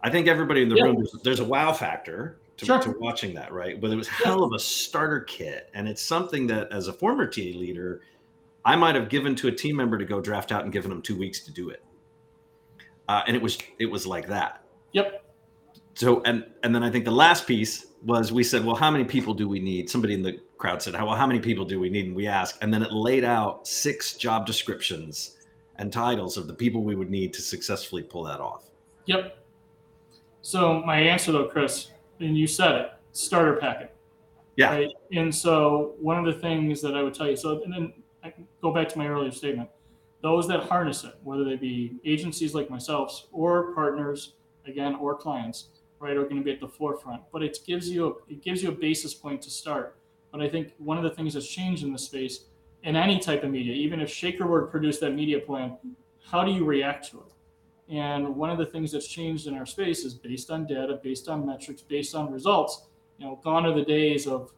I 0.01 0.09
think 0.09 0.27
everybody 0.27 0.61
in 0.61 0.69
the 0.69 0.75
Yeah. 0.75 0.83
room, 0.85 0.95
there's, 0.95 1.11
there's 1.23 1.39
a 1.39 1.45
wow 1.45 1.73
factor 1.73 2.39
to, 2.57 2.65
Sure. 2.65 2.79
to 2.79 2.91
watching 2.99 3.33
that, 3.35 3.51
right? 3.51 3.79
But 3.79 3.91
it 3.91 3.95
was 3.95 4.07
hell 4.07 4.43
of 4.43 4.53
a 4.53 4.59
starter 4.59 5.21
kit, 5.21 5.69
and 5.73 5.87
it's 5.87 6.01
something 6.01 6.47
that, 6.47 6.71
as 6.71 6.87
a 6.87 6.93
former 6.93 7.25
TA 7.27 7.53
leader, 7.57 8.01
I 8.65 8.75
might 8.75 8.95
have 8.95 9.09
given 9.09 9.35
to 9.35 9.47
a 9.47 9.51
team 9.51 9.75
member 9.77 9.97
to 9.97 10.05
go 10.05 10.21
draft 10.21 10.51
out 10.51 10.63
and 10.63 10.71
given 10.71 10.89
them 10.89 11.01
two 11.01 11.17
weeks 11.17 11.39
to 11.41 11.51
do 11.51 11.69
it. 11.69 11.83
Uh, 13.07 13.23
and 13.25 13.35
it 13.35 13.41
was 13.41 13.57
it 13.79 13.87
was 13.87 14.05
like 14.05 14.27
that. 14.27 14.63
Yep. 14.93 15.23
So 15.95 16.21
and 16.23 16.45
and 16.63 16.75
then 16.75 16.83
I 16.83 16.91
think 16.91 17.05
the 17.05 17.11
last 17.11 17.47
piece 17.47 17.87
was 18.03 18.31
we 18.31 18.43
said, 18.43 18.63
well, 18.63 18.75
how 18.75 18.91
many 18.91 19.03
people 19.05 19.33
do 19.33 19.47
we 19.49 19.59
need? 19.59 19.89
Somebody 19.89 20.13
in 20.13 20.21
the 20.21 20.39
crowd 20.59 20.81
said, 20.81 20.93
well, 20.93 21.15
how 21.15 21.25
many 21.25 21.39
people 21.39 21.65
do 21.65 21.79
we 21.79 21.89
need? 21.89 22.05
And 22.05 22.15
we 22.15 22.27
asked, 22.27 22.61
and 22.61 22.71
then 22.71 22.83
it 22.83 22.91
laid 22.91 23.23
out 23.23 23.67
six 23.67 24.13
job 24.13 24.45
descriptions 24.45 25.37
and 25.77 25.91
titles 25.91 26.37
of 26.37 26.45
the 26.45 26.53
people 26.53 26.83
we 26.83 26.95
would 26.95 27.09
need 27.09 27.33
to 27.33 27.41
successfully 27.41 28.03
pull 28.03 28.23
that 28.25 28.39
off. 28.39 28.69
Yep. 29.05 29.37
So 30.41 30.83
my 30.83 30.99
answer 30.99 31.31
though, 31.31 31.45
Chris, 31.45 31.91
and 32.19 32.37
you 32.37 32.45
said 32.45 32.75
it, 32.75 32.91
starter 33.13 33.55
packet. 33.55 33.95
Yeah. 34.57 34.71
Right. 34.71 34.89
And 35.13 35.33
so 35.33 35.95
one 36.01 36.19
of 36.19 36.25
the 36.25 36.39
things 36.41 36.81
that 36.81 36.93
I 36.93 37.01
would 37.01 37.13
tell 37.13 37.29
you, 37.29 37.37
so 37.37 37.63
and 37.63 37.73
then 37.73 37.93
I 38.23 38.33
go 38.61 38.73
back 38.73 38.89
to 38.89 38.97
my 38.97 39.07
earlier 39.07 39.31
statement. 39.31 39.69
Those 40.21 40.49
that 40.49 40.63
harness 40.63 41.05
it, 41.05 41.15
whether 41.23 41.45
they 41.45 41.55
be 41.55 41.95
agencies 42.03 42.53
like 42.53 42.69
myself 42.69 43.27
or 43.31 43.73
partners, 43.73 44.33
again, 44.65 44.95
or 44.95 45.15
clients, 45.15 45.69
right, 46.01 46.17
are 46.17 46.23
going 46.23 46.35
to 46.35 46.43
be 46.43 46.51
at 46.51 46.59
the 46.59 46.67
forefront. 46.67 47.21
But 47.31 47.41
it 47.41 47.59
gives 47.65 47.89
you 47.89 48.07
a, 48.07 48.33
it 48.33 48.43
gives 48.43 48.61
you 48.61 48.67
a 48.67 48.73
basis 48.73 49.13
point 49.13 49.41
to 49.43 49.49
start. 49.49 49.95
But 50.31 50.41
I 50.41 50.49
think 50.49 50.73
one 50.77 50.97
of 50.97 51.03
the 51.03 51.09
things 51.09 51.33
that's 51.33 51.47
changed 51.47 51.83
in 51.83 51.91
the 51.91 51.99
space, 51.99 52.45
in 52.83 52.95
any 52.95 53.19
type 53.19 53.43
of 53.43 53.51
media, 53.51 53.73
even 53.73 53.99
if 53.99 54.09
Shaker 54.09 54.47
were 54.47 54.61
to 54.61 54.67
produce 54.67 54.99
that 54.99 55.13
media 55.13 55.39
plan, 55.39 55.77
how 56.23 56.43
do 56.43 56.51
you 56.51 56.63
react 56.65 57.09
to 57.11 57.17
it? 57.17 57.33
And 57.93 58.35
one 58.35 58.51
of 58.51 58.59
the 58.59 58.65
things 58.67 58.91
that's 58.91 59.07
changed 59.07 59.47
in 59.47 59.55
our 59.55 59.65
space 59.65 60.05
is 60.05 60.13
based 60.13 60.51
on 60.51 60.67
data, 60.67 60.99
based 61.01 61.27
on 61.27 61.45
metrics, 61.45 61.81
based 61.81 62.13
on 62.13 62.31
results. 62.31 62.83
You 63.17 63.25
know, 63.25 63.39
gone 63.43 63.65
are 63.65 63.73
the 63.73 63.83
days 63.83 64.27
of 64.27 64.51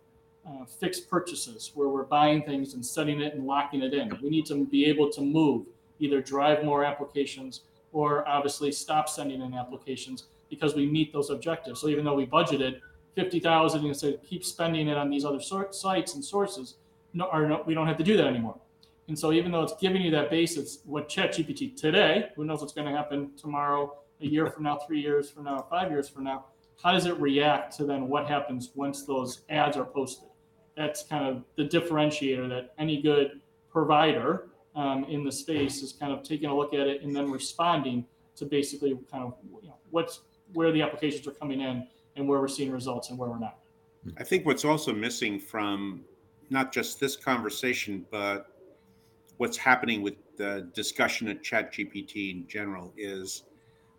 uh, 0.45 0.65
fixed 0.65 1.09
purchases 1.09 1.71
where 1.73 1.87
we're 1.87 2.03
buying 2.03 2.43
things 2.43 2.73
and 2.73 2.85
setting 2.85 3.21
it 3.21 3.33
and 3.33 3.45
locking 3.45 3.83
it 3.83 3.93
in. 3.93 4.17
We 4.21 4.29
need 4.29 4.45
to 4.47 4.65
be 4.65 4.85
able 4.85 5.09
to 5.11 5.21
move, 5.21 5.65
either 5.99 6.21
drive 6.21 6.65
more 6.65 6.83
applications 6.83 7.61
or 7.93 8.27
obviously 8.27 8.71
stop 8.71 9.07
sending 9.07 9.41
in 9.41 9.53
applications 9.53 10.25
because 10.49 10.75
we 10.75 10.85
meet 10.85 11.13
those 11.13 11.29
objectives. 11.29 11.79
So 11.79 11.87
even 11.87 12.03
though 12.03 12.15
we 12.15 12.25
budgeted 12.25 12.81
fifty 13.15 13.39
thousand 13.39 13.85
and 13.85 13.95
said 13.95 14.19
keep 14.23 14.43
spending 14.43 14.87
it 14.87 14.97
on 14.97 15.09
these 15.09 15.25
other 15.25 15.39
sites 15.39 16.15
and 16.15 16.23
sources, 16.23 16.75
no, 17.13 17.25
or 17.25 17.47
no, 17.47 17.63
we 17.65 17.73
don't 17.73 17.87
have 17.87 17.97
to 17.97 18.03
do 18.03 18.17
that 18.17 18.27
anymore. 18.27 18.57
And 19.07 19.17
so 19.17 19.33
even 19.33 19.51
though 19.51 19.63
it's 19.63 19.75
giving 19.79 20.01
you 20.01 20.11
that 20.11 20.29
base, 20.29 20.55
it's 20.55 20.79
what 20.85 21.09
ChatGPT 21.09 21.75
today, 21.75 22.29
who 22.35 22.45
knows 22.45 22.61
what's 22.61 22.71
going 22.71 22.87
to 22.87 22.95
happen 22.95 23.31
tomorrow, 23.35 23.97
a 24.21 24.25
year 24.25 24.47
from 24.47 24.63
now, 24.63 24.77
three 24.77 25.01
years 25.01 25.29
from 25.29 25.43
now, 25.43 25.65
five 25.69 25.91
years 25.91 26.07
from 26.07 26.23
now, 26.23 26.45
how 26.81 26.91
does 26.91 27.05
it 27.05 27.19
react 27.19 27.75
to 27.77 27.83
then 27.83 28.07
what 28.07 28.27
happens 28.27 28.71
once 28.73 29.03
those 29.03 29.41
ads 29.49 29.75
are 29.75 29.85
posted? 29.85 30.29
That's 30.77 31.03
kind 31.03 31.25
of 31.25 31.43
the 31.57 31.63
differentiator 31.63 32.47
that 32.49 32.73
any 32.77 33.01
good 33.01 33.41
provider 33.69 34.47
um, 34.75 35.03
in 35.05 35.25
the 35.25 35.31
space 35.31 35.81
is 35.81 35.91
kind 35.91 36.13
of 36.13 36.23
taking 36.23 36.49
a 36.49 36.55
look 36.55 36.73
at 36.73 36.87
it 36.87 37.01
and 37.01 37.13
then 37.15 37.29
responding 37.29 38.05
to 38.37 38.45
basically 38.45 38.97
kind 39.11 39.23
of 39.23 39.33
you 39.61 39.69
know, 39.69 39.77
what's 39.89 40.21
where 40.53 40.71
the 40.71 40.81
applications 40.81 41.27
are 41.27 41.31
coming 41.31 41.61
in 41.61 41.87
and 42.15 42.27
where 42.27 42.39
we're 42.39 42.47
seeing 42.47 42.71
results 42.71 43.09
and 43.09 43.17
where 43.17 43.29
we're 43.29 43.39
not. 43.39 43.59
I 44.17 44.23
think 44.23 44.45
what's 44.45 44.65
also 44.65 44.93
missing 44.93 45.39
from 45.39 46.03
not 46.49 46.73
just 46.73 46.99
this 46.99 47.15
conversation, 47.15 48.05
but 48.11 48.47
what's 49.37 49.57
happening 49.57 50.01
with 50.01 50.15
the 50.37 50.69
discussion 50.73 51.27
at 51.27 51.43
ChatGPT 51.43 52.31
in 52.31 52.47
general 52.47 52.93
is 52.97 53.43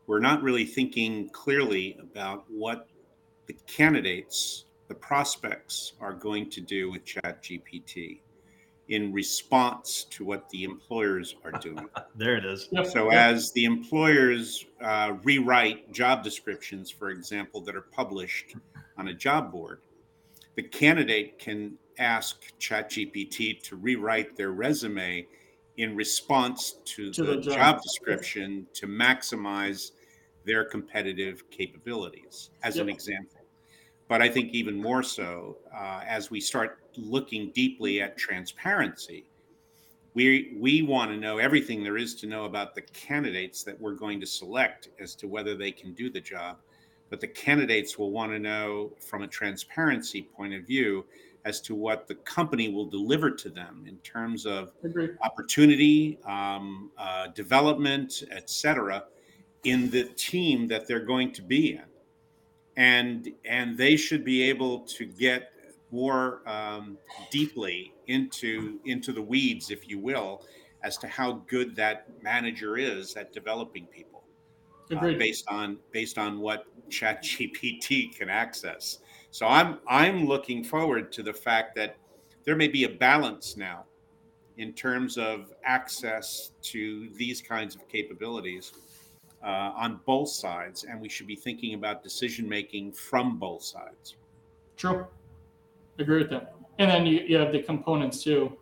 we're 0.07 0.21
not 0.21 0.42
really 0.42 0.64
thinking 0.64 1.28
clearly 1.31 1.97
about 2.00 2.45
what 2.50 2.88
the 3.47 3.54
candidates, 3.66 4.66
the 4.88 4.95
prospects 4.95 5.95
are 6.00 6.12
going 6.12 6.50
to 6.50 6.61
do 6.61 6.90
with 6.90 7.04
ChatGPT 7.04 8.21
in 8.88 9.12
response 9.12 10.04
to 10.10 10.24
what 10.24 10.48
the 10.50 10.64
employers 10.64 11.36
are 11.44 11.52
doing. 11.52 11.88
There 12.16 12.36
it 12.36 12.44
is. 12.44 12.68
Yep. 12.72 12.86
So, 12.86 13.10
Yep. 13.10 13.14
as 13.14 13.52
the 13.52 13.64
employers 13.64 14.66
uh, 14.82 15.14
rewrite 15.22 15.92
job 15.92 16.22
descriptions, 16.22 16.90
for 16.90 17.08
example, 17.10 17.60
that 17.62 17.74
are 17.74 17.80
published 17.92 18.54
on 18.98 19.08
a 19.08 19.14
job 19.14 19.50
board, 19.50 19.80
the 20.56 20.62
candidate 20.62 21.38
can 21.38 21.78
ask 21.98 22.42
ChatGPT 22.58 23.62
to 23.62 23.76
rewrite 23.76 24.36
their 24.36 24.50
resume 24.52 25.26
in 25.78 25.96
response 25.96 26.74
to, 26.84 27.10
To 27.12 27.22
the, 27.24 27.34
the 27.36 27.40
job. 27.40 27.54
job 27.54 27.82
description 27.82 28.66
to 28.74 28.86
maximize 28.86 29.92
their 30.44 30.64
competitive 30.64 31.48
capabilities, 31.50 32.50
as 32.62 32.76
an 32.76 32.88
example. 32.90 33.41
But 34.12 34.21
I 34.21 34.28
think 34.28 34.52
even 34.52 34.78
more 34.78 35.02
so, 35.02 35.57
uh, 35.75 36.02
as 36.07 36.31
we 36.31 36.38
start 36.38 36.81
looking 36.99 37.50
deeply 37.54 38.02
at 38.02 38.19
transparency, 38.19 39.25
we 40.12 40.54
we 40.61 40.83
want 40.83 41.11
to 41.12 41.16
know 41.16 41.38
everything 41.38 41.83
there 41.83 41.97
is 41.97 42.14
to 42.16 42.26
know 42.26 42.45
about 42.45 42.75
the 42.75 42.83
candidates 42.83 43.64
that 43.64 43.81
we're 43.81 43.95
going 43.95 44.21
to 44.21 44.26
select 44.26 44.90
as 45.00 45.14
to 45.14 45.26
whether 45.26 45.57
they 45.57 45.73
can 45.73 45.95
do 45.95 46.11
the 46.11 46.21
job. 46.21 46.59
But 47.09 47.23
the 47.23 47.26
candidates 47.26 47.99
will 47.99 48.11
want 48.11 48.33
to 48.33 48.38
know 48.38 48.92
from 49.00 49.23
a 49.23 49.26
transparency 49.26 50.21
point 50.21 50.52
of 50.52 50.66
view 50.66 51.07
as 51.47 51.62
to 51.62 51.75
what 51.75 52.07
the 52.07 52.16
company 52.16 52.69
will 52.69 52.90
deliver 52.90 53.31
to 53.31 53.49
them 53.49 53.87
in 53.88 53.97
terms 54.00 54.45
of 54.45 54.73
opportunity 55.23 56.19
um, 56.26 56.90
uh, 56.99 57.28
development 57.28 58.25
etc 58.31 59.04
in 59.64 59.88
the 59.88 60.04
team 60.16 60.69
that 60.69 60.87
they're 60.87 61.07
going 61.07 61.33
to 61.33 61.40
be 61.40 61.76
in 61.76 61.91
and 62.76 63.32
and 63.44 63.76
they 63.76 63.96
should 63.96 64.24
be 64.24 64.42
able 64.42 64.80
to 64.80 65.04
get 65.04 65.52
more 65.90 66.40
um, 66.48 66.96
deeply 67.30 67.92
into 68.06 68.80
into 68.86 69.12
the 69.12 69.22
weeds, 69.22 69.70
if 69.70 69.88
you 69.88 69.98
will, 69.98 70.44
as 70.82 70.96
to 70.98 71.06
how 71.06 71.42
good 71.46 71.76
that 71.76 72.06
manager 72.22 72.76
is 72.76 73.14
at 73.16 73.32
developing 73.32 73.86
people 73.86 74.24
uh, 74.90 75.18
based 75.18 75.44
on 75.48 75.78
based 75.92 76.18
on 76.18 76.40
what 76.40 76.66
ChatGPT 76.88 78.16
can 78.16 78.28
access. 78.28 78.98
So 79.30 79.46
I'm 79.46 79.78
I'm 79.88 80.26
looking 80.26 80.64
forward 80.64 81.12
to 81.12 81.22
the 81.22 81.32
fact 81.32 81.74
that 81.76 81.96
there 82.44 82.56
may 82.56 82.68
be 82.68 82.84
a 82.84 82.88
balance 82.88 83.56
now 83.56 83.84
in 84.58 84.72
terms 84.72 85.16
of 85.16 85.52
access 85.64 86.52
to 86.62 87.08
these 87.14 87.40
kinds 87.40 87.74
of 87.74 87.88
capabilities 87.88 88.72
uh, 89.44 89.72
on 89.76 90.00
both 90.06 90.28
sides, 90.28 90.84
and 90.84 91.00
we 91.00 91.08
should 91.08 91.26
be 91.26 91.37
thinking 91.37 91.75
about 91.75 92.02
decision 92.02 92.49
making 92.49 92.92
from 92.92 93.38
both 93.38 93.62
sides. 93.62 94.16
True. 94.76 95.06
Agree 95.99 96.18
with 96.18 96.30
that. 96.30 96.54
And 96.78 96.90
then 96.90 97.06
you, 97.06 97.20
you 97.20 97.37
have 97.37 97.52
the 97.52 97.62
components 97.62 98.22
too. 98.22 98.56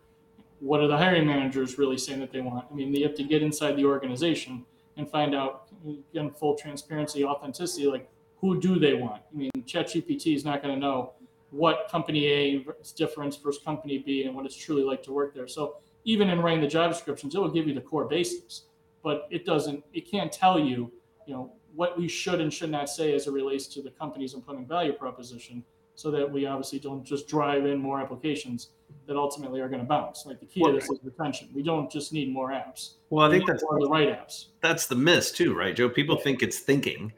What 0.59 0.81
are 0.81 0.87
the 0.87 0.97
hiring 0.97 1.25
managers 1.25 1.77
really 1.77 1.97
saying 1.97 2.19
that 2.19 2.31
they 2.31 2.41
want? 2.41 2.65
I 2.71 2.75
mean, 2.75 2.91
they 2.91 3.01
have 3.01 3.15
to 3.15 3.23
get 3.23 3.41
inside 3.41 3.77
the 3.77 3.85
organization 3.85 4.65
and 4.97 5.09
find 5.09 5.33
out, 5.33 5.67
again, 6.11 6.31
full 6.31 6.55
transparency, 6.55 7.23
authenticity, 7.23 7.87
like 7.87 8.09
who 8.39 8.59
do 8.59 8.77
they 8.79 8.93
want? 8.93 9.21
I 9.33 9.37
mean, 9.37 9.51
ChatGPT 9.65 10.35
is 10.35 10.43
not 10.43 10.61
going 10.61 10.73
to 10.73 10.79
know 10.79 11.13
what 11.51 11.87
company 11.89 12.27
A 12.27 12.65
is 12.81 12.91
different 12.91 13.37
versus 13.43 13.63
company 13.63 13.99
B 13.99 14.23
and 14.23 14.35
what 14.35 14.45
it's 14.45 14.55
truly 14.55 14.83
like 14.83 15.03
to 15.03 15.11
work 15.11 15.33
there. 15.33 15.47
So 15.47 15.77
even 16.05 16.29
in 16.29 16.41
writing 16.41 16.61
the 16.61 16.67
job 16.67 16.91
descriptions, 16.91 17.35
it 17.35 17.39
will 17.39 17.49
give 17.49 17.67
you 17.67 17.73
the 17.73 17.81
core 17.81 18.05
basics, 18.05 18.63
but 19.03 19.27
it 19.31 19.45
doesn't, 19.45 19.83
it 19.93 20.09
can't 20.09 20.31
tell 20.31 20.59
you, 20.59 20.91
you 21.25 21.33
know, 21.33 21.53
what 21.75 21.97
we 21.97 22.07
should 22.07 22.41
and 22.41 22.53
should 22.53 22.69
not 22.69 22.89
say 22.89 23.13
as 23.13 23.27
it 23.27 23.31
relates 23.31 23.67
to 23.67 23.81
the 23.81 23.91
company's 23.91 24.33
employment 24.33 24.67
value 24.67 24.93
proposition 24.93 25.63
so 25.95 26.11
that 26.11 26.29
we 26.29 26.45
obviously 26.45 26.79
don't 26.79 27.03
just 27.03 27.27
drive 27.27 27.65
in 27.65 27.77
more 27.79 27.99
applications 28.01 28.69
that 29.07 29.15
ultimately 29.15 29.61
are 29.61 29.69
going 29.69 29.81
to 29.81 29.87
bounce. 29.87 30.25
Like 30.25 30.39
the 30.39 30.45
key 30.45 30.63
to 30.63 30.71
this 30.71 30.89
is 30.89 30.99
retention. 31.03 31.49
We 31.53 31.63
don't 31.63 31.89
just 31.89 32.11
need 32.11 32.31
more 32.33 32.49
apps. 32.49 32.95
Well, 33.09 33.25
I 33.25 33.29
We 33.29 33.37
think 33.37 33.47
that's 33.47 33.61
the 33.61 33.87
right 33.89 34.09
apps. 34.09 34.47
that's 34.61 34.87
the 34.87 34.95
miss 34.95 35.31
too, 35.31 35.53
right, 35.53 35.75
Joe? 35.75 35.89
People 35.89 36.17
think 36.17 36.43
it's 36.43 36.59
thinking, 36.59 37.13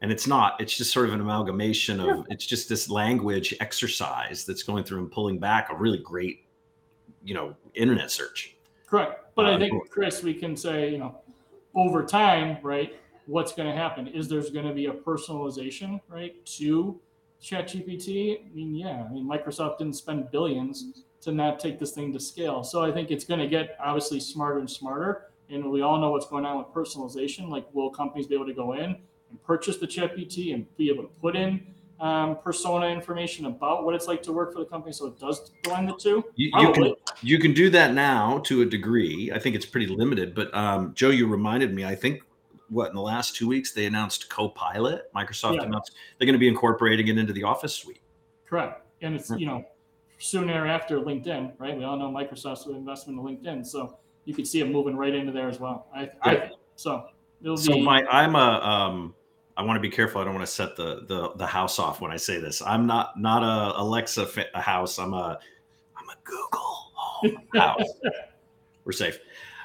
and 0.00 0.10
it's 0.10 0.26
not. 0.26 0.60
It's 0.60 0.76
just 0.76 0.92
sort 0.92 1.08
of 1.08 1.14
an 1.14 1.20
amalgamation 1.20 2.00
of. 2.00 2.26
It's 2.28 2.46
just 2.46 2.68
this 2.68 2.88
language 2.90 3.54
exercise 3.60 4.44
that's 4.44 4.62
going 4.62 4.84
through 4.84 4.98
and 5.00 5.10
pulling 5.12 5.38
back 5.38 5.70
a 5.70 5.76
really 5.76 5.98
great, 5.98 6.44
you 7.22 7.34
know, 7.34 7.54
internet 7.74 8.10
search. 8.10 8.56
Correct. 8.92 9.34
But 9.34 9.46
I 9.46 9.54
Uh, 9.54 9.58
think, 9.58 9.90
Chris, 9.90 10.22
we 10.22 10.34
can 10.34 10.54
say, 10.54 10.90
you 10.90 10.98
know, 10.98 11.16
over 11.74 12.04
time, 12.04 12.58
right, 12.62 12.94
what's 13.24 13.54
going 13.54 13.66
to 13.66 13.74
happen 13.74 14.06
is 14.06 14.28
there's 14.28 14.50
going 14.50 14.66
to 14.66 14.74
be 14.74 14.86
a 14.86 14.92
personalization, 14.92 15.98
right, 16.08 16.34
to 16.58 17.00
ChatGPT. 17.40 18.44
I 18.44 18.54
mean, 18.54 18.74
yeah, 18.74 19.06
I 19.08 19.10
mean, 19.10 19.24
Microsoft 19.24 19.78
didn't 19.78 19.94
spend 19.94 20.30
billions 20.30 21.04
to 21.22 21.32
not 21.32 21.58
take 21.58 21.78
this 21.78 21.92
thing 21.92 22.12
to 22.12 22.20
scale. 22.20 22.62
So 22.62 22.82
I 22.82 22.92
think 22.92 23.10
it's 23.10 23.24
going 23.24 23.40
to 23.40 23.46
get 23.46 23.78
obviously 23.82 24.20
smarter 24.20 24.58
and 24.58 24.70
smarter. 24.70 25.30
And 25.48 25.70
we 25.70 25.80
all 25.80 25.98
know 25.98 26.10
what's 26.10 26.26
going 26.26 26.44
on 26.44 26.58
with 26.58 26.66
personalization. 26.66 27.48
Like, 27.48 27.66
will 27.72 27.88
companies 27.88 28.26
be 28.26 28.34
able 28.34 28.46
to 28.46 28.52
go 28.52 28.74
in 28.74 28.96
and 29.30 29.42
purchase 29.42 29.78
the 29.78 29.86
ChatGPT 29.86 30.52
and 30.52 30.66
be 30.76 30.90
able 30.90 31.04
to 31.04 31.10
put 31.18 31.34
in 31.34 31.66
um, 32.02 32.36
persona 32.42 32.86
information 32.86 33.46
about 33.46 33.84
what 33.84 33.94
it's 33.94 34.08
like 34.08 34.22
to 34.24 34.32
work 34.32 34.52
for 34.52 34.58
the 34.58 34.66
company 34.66 34.92
so 34.92 35.06
it 35.06 35.18
does 35.18 35.52
blend 35.62 35.88
the 35.88 35.94
two? 35.94 36.24
You, 36.34 36.50
you 36.58 36.72
can 36.72 36.94
you 37.22 37.38
can 37.38 37.54
do 37.54 37.70
that 37.70 37.94
now 37.94 38.38
to 38.40 38.62
a 38.62 38.66
degree. 38.66 39.30
I 39.32 39.38
think 39.38 39.54
it's 39.54 39.64
pretty 39.64 39.86
limited, 39.86 40.34
but 40.34 40.52
um, 40.54 40.92
Joe, 40.94 41.10
you 41.10 41.26
reminded 41.28 41.72
me. 41.72 41.84
I 41.84 41.94
think 41.94 42.20
what 42.68 42.88
in 42.88 42.96
the 42.96 43.02
last 43.02 43.36
two 43.36 43.46
weeks 43.46 43.72
they 43.72 43.86
announced 43.86 44.28
Copilot. 44.28 45.12
Microsoft 45.14 45.54
Yeah. 45.54 45.62
announced 45.62 45.92
they're 46.18 46.26
going 46.26 46.34
to 46.34 46.40
be 46.40 46.48
incorporating 46.48 47.06
it 47.08 47.18
into 47.18 47.32
the 47.32 47.44
Office 47.44 47.74
suite. 47.74 48.00
Correct. 48.48 48.82
And 49.02 49.14
it's, 49.14 49.30
you 49.30 49.46
know, 49.46 49.64
soon 50.18 50.46
thereafter 50.46 51.00
LinkedIn, 51.00 51.52
right? 51.58 51.76
We 51.76 51.84
all 51.84 51.98
know 51.98 52.10
Microsoft's 52.10 52.66
investment 52.66 53.18
in 53.18 53.24
LinkedIn. 53.24 53.66
So 53.66 53.98
you 54.24 54.34
could 54.34 54.46
see 54.46 54.60
it 54.60 54.70
moving 54.70 54.96
right 54.96 55.14
into 55.14 55.32
there 55.32 55.48
as 55.48 55.60
well. 55.60 55.88
I, 55.94 56.10
I 56.22 56.32
Yeah. 56.32 56.40
think 56.40 56.52
so. 56.76 57.04
It'll 57.42 57.56
So 57.56 57.74
be 57.74 57.82
my 57.82 58.02
I'm 58.04 58.34
a 58.34 58.60
um 58.60 59.14
I 59.62 59.64
want 59.64 59.76
to 59.76 59.80
be 59.80 59.94
careful. 59.94 60.20
I 60.20 60.24
don't 60.24 60.34
want 60.34 60.44
to 60.44 60.52
set 60.52 60.74
the 60.74 61.04
the 61.06 61.32
the 61.36 61.46
house 61.46 61.78
off 61.78 62.00
when 62.00 62.10
I 62.10 62.16
say 62.16 62.40
this. 62.40 62.60
I'm 62.62 62.84
not 62.84 63.18
not 63.18 63.44
a 63.44 63.80
Alexa 63.80 64.28
a 64.54 64.60
house. 64.60 64.98
I'm 64.98 65.14
a 65.14 65.38
I'm 65.96 66.08
a 66.08 66.16
Google 66.24 66.90
Home 66.94 67.36
house. 67.54 67.88
We're 68.84 68.92
safe. 68.92 69.20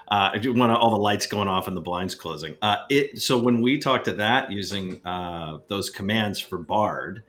Uh, 0.09 0.29
I 0.33 0.37
do 0.37 0.53
want 0.53 0.71
all 0.71 0.91
the 0.91 0.97
lights 0.97 1.25
going 1.25 1.47
off 1.47 1.67
and 1.67 1.75
the 1.75 1.81
blinds 1.81 2.13
closing. 2.13 2.55
Uh, 2.61 2.77
it 2.89 3.19
so 3.19 3.39
when 3.39 3.59
we 3.59 3.79
talk 3.79 4.03
to 4.03 4.13
that 4.13 4.51
using 4.51 5.03
uh, 5.03 5.57
those 5.67 5.89
commands 5.89 6.39
for 6.39 6.59
Bard, 6.59 7.23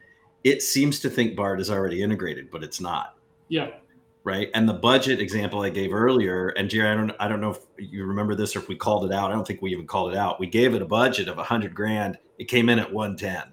it 0.44 0.62
seems 0.62 1.00
to 1.00 1.08
think 1.08 1.34
Bard 1.34 1.60
is 1.60 1.70
already 1.70 2.02
integrated, 2.02 2.50
but 2.50 2.62
it's 2.62 2.80
not 2.80 3.16
yeah. 3.48 3.70
Right? 4.24 4.50
And 4.54 4.68
the 4.68 4.74
budget 4.74 5.20
example 5.20 5.62
I 5.62 5.70
gave 5.70 5.92
earlier, 5.92 6.50
and 6.50 6.68
Jerry, 6.68 6.88
I 6.90 6.94
don't, 6.94 7.12
I 7.20 7.28
don't 7.28 7.40
know 7.40 7.50
if 7.50 7.60
you 7.78 8.04
remember 8.04 8.34
this 8.34 8.54
or 8.56 8.58
if 8.58 8.68
we 8.68 8.76
called 8.76 9.04
it 9.04 9.12
out. 9.12 9.30
I 9.30 9.34
don't 9.34 9.46
think 9.46 9.62
we 9.62 9.72
even 9.72 9.86
called 9.86 10.12
it 10.12 10.18
out. 10.18 10.40
We 10.40 10.46
gave 10.46 10.74
it 10.74 10.82
a 10.82 10.86
budget 10.86 11.28
of 11.28 11.38
a 11.38 11.44
hundred 11.44 11.74
grand. 11.74 12.18
It 12.38 12.44
came 12.44 12.68
in 12.68 12.78
at 12.78 12.92
one 12.92 13.16
ten. 13.16 13.44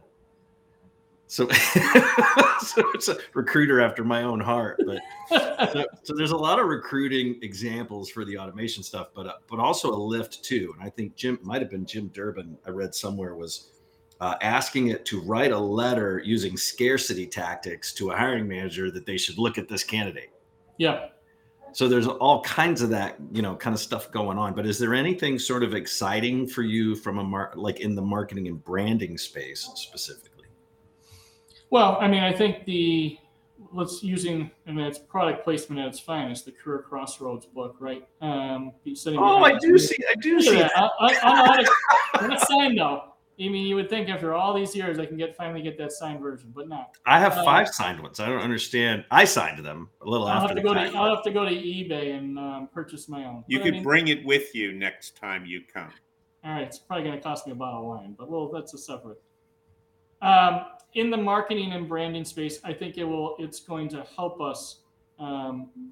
So, 1.27 1.47
so 2.59 2.83
it's 2.93 3.07
a 3.07 3.17
recruiter 3.33 3.81
after 3.81 4.03
my 4.03 4.23
own 4.23 4.39
heart. 4.39 4.79
But 4.85 5.01
so, 5.71 5.85
so 6.03 6.13
there's 6.13 6.31
a 6.31 6.37
lot 6.37 6.59
of 6.59 6.67
recruiting 6.67 7.39
examples 7.41 8.09
for 8.09 8.25
the 8.25 8.37
automation 8.37 8.83
stuff, 8.83 9.07
but 9.15 9.27
uh, 9.27 9.33
but 9.49 9.59
also 9.59 9.91
a 9.91 9.95
lift 9.95 10.43
too. 10.43 10.73
And 10.77 10.85
I 10.85 10.89
think 10.89 11.15
Jim 11.15 11.39
might 11.41 11.61
have 11.61 11.71
been 11.71 11.85
Jim 11.85 12.09
Durbin. 12.09 12.57
I 12.65 12.71
read 12.71 12.93
somewhere 12.93 13.35
was. 13.35 13.71
Uh, 14.21 14.35
asking 14.41 14.87
it 14.87 15.03
to 15.03 15.19
write 15.23 15.51
a 15.51 15.59
letter 15.59 16.21
using 16.23 16.55
scarcity 16.55 17.27
tactics 17.27 17.91
to 17.91 18.11
a 18.11 18.15
hiring 18.15 18.47
manager 18.47 18.89
that 18.89 19.05
they 19.05 19.17
should 19.17 19.37
look 19.37 19.57
at 19.57 19.67
this 19.67 19.83
candidate 19.83 20.29
yeah. 20.77 21.07
so 21.73 21.87
there's 21.87 22.07
all 22.07 22.41
kinds 22.41 22.81
of 22.81 22.89
that 22.89 23.15
you 23.31 23.41
know 23.41 23.55
kind 23.55 23.73
of 23.73 23.79
stuff 23.79 24.11
going 24.11 24.37
on 24.37 24.53
but 24.53 24.65
is 24.65 24.77
there 24.79 24.93
anything 24.93 25.37
sort 25.39 25.63
of 25.63 25.73
exciting 25.73 26.47
for 26.47 26.61
you 26.61 26.95
from 26.95 27.19
a 27.19 27.23
mar- 27.23 27.53
like 27.55 27.79
in 27.79 27.95
the 27.95 28.01
marketing 28.01 28.47
and 28.47 28.63
branding 28.63 29.17
space 29.17 29.69
specifically 29.75 30.35
Well, 31.69 31.97
I 31.99 32.07
mean, 32.07 32.23
I 32.23 32.31
think 32.31 32.65
the 32.65 33.17
let's 33.73 34.03
using 34.03 34.51
I 34.67 34.71
mean 34.71 34.85
it's 34.85 34.99
product 34.99 35.43
placement 35.43 35.81
at 35.81 35.87
its 35.87 35.99
finest, 35.99 36.45
the 36.45 36.51
career 36.51 36.85
crossroads 36.87 37.45
book, 37.45 37.75
right? 37.79 38.07
Um, 38.21 38.71
oh 39.17 39.43
i 39.43 39.57
do 39.57 39.77
see 39.77 39.97
i 40.09 40.15
do 40.15 40.41
see 40.41 40.61
at 40.61 40.71
that. 40.73 40.73
that. 40.75 40.91
I, 40.99 41.07
I, 41.23 41.65
I'm 42.19 42.29
not, 42.29 42.47
signed 42.47 42.77
though. 42.77 43.14
I 43.37 43.49
mean, 43.49 43.67
you 43.67 43.75
would 43.75 43.89
think 43.89 44.07
after 44.07 44.33
all 44.33 44.53
these 44.53 44.73
years, 44.73 44.97
I 44.97 45.05
can 45.05 45.17
get 45.17 45.35
finally 45.35 45.61
get 45.61 45.77
that 45.77 45.91
signed 45.91 46.21
version, 46.21 46.53
but 46.55 46.69
not. 46.69 46.95
i 47.05 47.19
have 47.19 47.33
Uh, 47.33 47.43
five 47.43 47.67
signed 47.67 47.99
ones 48.01 48.19
i 48.21 48.27
don't 48.27 48.41
understand 48.41 49.03
i 49.11 49.25
signed 49.25 49.63
them 49.65 49.89
a 50.01 50.09
little 50.09 50.25
I'll 50.27 50.37
after 50.37 50.47
have 50.49 50.55
to 50.57 50.61
the 50.61 50.67
go 50.67 50.73
to. 50.73 50.97
I'll 50.97 51.15
have 51.15 51.23
to 51.25 51.31
go 51.31 51.43
to 51.43 51.51
eBay 51.51 52.15
and 52.17 52.39
um, 52.39 52.69
purchase 52.73 53.09
my 53.09 53.25
own. 53.25 53.43
You 53.47 53.59
But 53.59 53.61
I 53.61 53.65
could 53.65 53.73
mean, 53.75 53.83
bring 53.83 54.07
it 54.07 54.25
with 54.25 54.55
you 54.55 54.71
next 54.71 55.17
time 55.17 55.45
you 55.45 55.61
come. 55.71 55.91
All 56.45 56.51
right, 56.51 56.61
it's 56.63 56.79
probably 56.79 57.03
going 57.05 57.17
to 57.17 57.21
cost 57.23 57.45
me 57.45 57.51
a 57.51 57.55
bottle 57.55 57.79
of 57.81 57.85
wine, 57.87 58.15
but 58.17 58.29
well, 58.29 58.49
that's 58.49 58.73
a 58.73 58.77
separate. 58.77 59.21
Um, 60.21 60.65
in 60.93 61.09
the 61.09 61.17
marketing 61.17 61.73
and 61.73 61.89
branding 61.89 62.23
space, 62.23 62.59
I 62.63 62.71
think 62.71 62.97
it 62.97 63.03
will. 63.03 63.35
It's 63.39 63.59
going 63.59 63.89
to 63.89 64.05
help 64.15 64.39
us. 64.39 64.81
Um, 65.19 65.91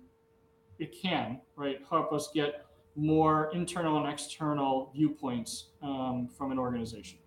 it 0.79 0.95
can 0.99 1.41
right 1.55 1.79
help 1.89 2.11
us 2.13 2.29
get 2.33 2.65
more 2.95 3.51
internal 3.53 3.97
and 4.03 4.11
external 4.11 4.91
viewpoints 4.95 5.69
um, 5.81 6.29
from 6.37 6.51
an 6.51 6.59
organization. 6.59 7.19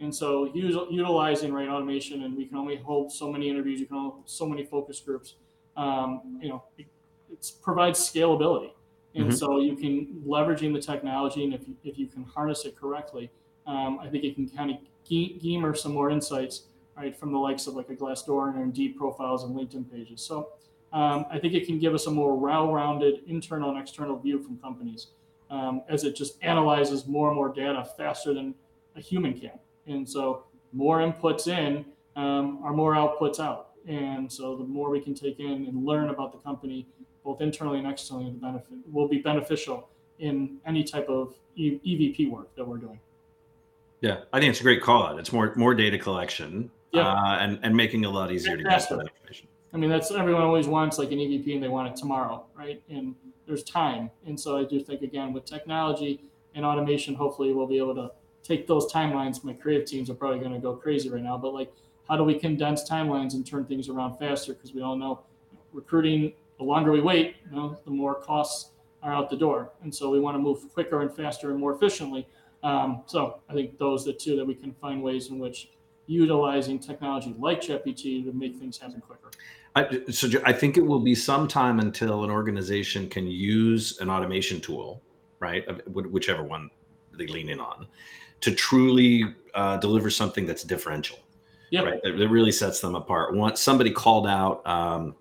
And 0.00 0.14
so, 0.14 0.52
utilizing 0.54 1.52
right 1.52 1.68
automation, 1.68 2.22
and 2.22 2.36
we 2.36 2.46
can 2.46 2.56
only 2.56 2.76
hold 2.76 3.12
so 3.12 3.32
many 3.32 3.48
interviews. 3.48 3.80
You 3.80 3.86
can 3.86 3.96
hold 3.96 4.22
so 4.26 4.46
many 4.46 4.64
focus 4.64 5.00
groups. 5.00 5.34
Um, 5.76 6.38
you 6.40 6.48
know, 6.48 6.62
it 6.76 6.86
it's, 7.32 7.50
provides 7.50 7.98
scalability 7.98 8.72
and 9.14 9.28
Mhm. 9.28 9.38
so 9.38 9.58
you 9.58 9.76
can 9.76 10.22
leveraging 10.26 10.72
the 10.72 10.80
technology 10.80 11.44
and 11.44 11.54
if 11.54 11.66
you, 11.66 11.76
if 11.84 11.98
you 11.98 12.06
can 12.06 12.24
harness 12.24 12.64
it 12.64 12.76
correctly 12.76 13.30
um, 13.66 13.98
i 14.00 14.08
think 14.08 14.24
it 14.24 14.34
can 14.34 14.48
kind 14.48 14.70
of 14.70 14.76
gamer 15.04 15.74
some 15.74 15.92
more 15.92 16.10
insights 16.10 16.64
right 16.96 17.16
from 17.16 17.32
the 17.32 17.38
likes 17.38 17.66
of 17.66 17.74
like 17.74 17.88
a 17.90 17.94
glassdoor 17.94 18.52
and 18.54 18.62
indeed 18.62 18.96
profiles 18.96 19.44
and 19.44 19.54
linkedin 19.56 19.90
pages 19.90 20.20
so 20.20 20.52
um, 20.92 21.26
i 21.30 21.38
think 21.38 21.54
it 21.54 21.66
can 21.66 21.78
give 21.78 21.94
us 21.94 22.06
a 22.06 22.10
more 22.10 22.36
well-rounded 22.36 23.22
internal 23.26 23.70
and 23.70 23.78
external 23.78 24.18
view 24.18 24.42
from 24.42 24.58
companies 24.58 25.08
um, 25.50 25.82
as 25.88 26.04
it 26.04 26.14
just 26.14 26.42
analyzes 26.42 27.06
more 27.06 27.28
and 27.28 27.36
more 27.36 27.48
data 27.48 27.88
faster 27.96 28.34
than 28.34 28.54
a 28.96 29.00
human 29.00 29.32
can 29.38 29.58
and 29.88 30.08
so 30.08 30.44
more 30.72 30.98
inputs 30.98 31.48
in 31.48 31.84
um, 32.16 32.60
are 32.62 32.72
more 32.72 32.94
outputs 32.94 33.40
out 33.40 33.70
and 33.86 34.30
so 34.30 34.56
the 34.56 34.64
more 34.64 34.90
we 34.90 35.00
can 35.00 35.14
take 35.14 35.38
in 35.40 35.66
and 35.66 35.84
learn 35.84 36.10
about 36.10 36.32
the 36.32 36.38
company 36.38 36.86
both 37.24 37.40
internally 37.42 37.78
and 37.78 37.86
externally, 37.86 38.30
the 38.30 38.38
benefit 38.38 38.76
will 38.90 39.08
be 39.08 39.18
beneficial 39.18 39.88
in 40.18 40.56
any 40.66 40.82
type 40.82 41.08
of 41.08 41.34
e- 41.56 41.78
EVP 41.86 42.30
work 42.30 42.54
that 42.56 42.66
we're 42.66 42.76
doing. 42.78 42.98
yeah 44.00 44.18
i 44.32 44.38
think 44.40 44.50
it's 44.50 44.60
a 44.60 44.62
great 44.62 44.82
call 44.82 45.02
out 45.06 45.18
it's 45.18 45.32
more 45.32 45.52
more 45.56 45.74
data 45.74 45.98
collection 45.98 46.70
Yeah. 46.92 47.08
uh, 47.12 47.38
and 47.40 47.58
and 47.62 47.76
making 47.76 48.04
it 48.04 48.06
a 48.06 48.10
lot 48.10 48.30
easier 48.32 48.56
to 48.56 48.62
get 48.62 48.88
that 48.88 49.00
information 49.00 49.48
I 49.70 49.76
mean, 49.76 49.90
that's 49.90 50.10
everyone 50.10 50.40
always 50.44 50.66
wants 50.66 50.96
like 50.98 51.12
an 51.12 51.18
EVP 51.18 51.52
and 51.52 51.62
they 51.62 51.68
want 51.68 51.88
it 51.88 51.94
tomorrow, 51.94 52.46
right? 52.56 52.82
And 52.88 53.14
there's 53.46 53.62
time. 53.62 54.10
And 54.24 54.40
so 54.40 54.56
I 54.56 54.64
do 54.64 54.80
think, 54.80 55.02
again, 55.02 55.34
with 55.34 55.44
technology 55.44 56.22
and 56.54 56.64
automation, 56.64 57.14
hopefully 57.14 57.52
we'll 57.52 57.66
be 57.66 57.76
able 57.76 57.94
to 57.96 58.10
take 58.48 58.66
those 58.66 58.90
timelines. 58.90 59.44
My 59.44 59.52
creative 59.52 59.86
teams 59.86 60.08
are 60.08 60.14
probably 60.14 60.40
going 60.40 60.54
to 60.54 60.58
go 60.58 60.74
crazy 60.74 61.10
right 61.10 61.22
now, 61.22 61.36
but 61.36 61.52
like, 61.52 61.70
how 62.08 62.16
do 62.16 62.24
we 62.24 62.38
condense 62.38 62.88
timelines 62.88 63.34
and 63.34 63.46
turn 63.46 63.66
things 63.66 63.90
around 63.90 64.16
faster? 64.18 64.54
Because 64.54 64.72
we 64.72 64.80
all 64.80 64.96
know 64.96 65.20
recruiting, 65.72 66.32
the 66.56 66.64
longer 66.64 66.90
we 66.90 67.00
wait, 67.00 67.36
you 67.50 67.56
know, 67.56 67.78
the 67.84 67.90
more 67.90 68.14
costs 68.14 68.70
are 69.02 69.12
out 69.12 69.28
the 69.28 69.36
door. 69.36 69.70
And 69.82 69.94
so 69.94 70.10
we 70.10 70.18
want 70.18 70.34
to 70.34 70.38
move 70.38 70.72
quicker 70.72 71.02
and 71.02 71.14
faster 71.14 71.50
and 71.50 71.60
more 71.60 71.74
efficiently. 71.74 72.26
Um, 72.62 73.02
so 73.06 73.40
I 73.48 73.52
think 73.52 73.78
those 73.78 74.08
are 74.08 74.12
the 74.12 74.18
two 74.18 74.34
that 74.36 74.44
we 74.44 74.54
can 74.54 74.72
find 74.80 75.02
ways 75.02 75.28
in 75.28 75.38
which 75.38 75.70
utilizing 76.06 76.78
technology 76.78 77.34
like 77.38 77.60
ChatGPT 77.60 78.24
to 78.24 78.32
make 78.32 78.56
things 78.56 78.78
happen 78.78 79.00
quicker. 79.00 79.30
I, 79.76 80.00
so 80.10 80.28
I 80.44 80.52
think 80.52 80.78
it 80.78 80.84
will 80.84 80.98
be 81.00 81.14
some 81.14 81.46
time 81.46 81.78
until 81.78 82.24
an 82.24 82.30
organization 82.30 83.08
can 83.08 83.26
use 83.26 83.98
an 84.00 84.08
automation 84.10 84.60
tool, 84.60 85.02
right? 85.38 85.64
Whichever 85.86 86.42
one 86.42 86.70
they 87.16 87.26
lean 87.26 87.50
in 87.50 87.60
on, 87.60 87.86
to 88.40 88.54
truly 88.54 89.34
uh, 89.54 89.76
deliver 89.78 90.10
something 90.10 90.46
that's 90.46 90.62
differential. 90.62 91.18
Yeah, 91.70 91.82
right. 91.82 92.02
That, 92.02 92.16
that, 92.16 92.28
really 92.28 92.52
sets 92.52 92.80
them 92.80 92.94
apart. 92.94 93.34
Once 93.34 93.60
somebody 93.60 93.90
called 93.90 94.26
out, 94.26 94.66
um, 94.66 95.14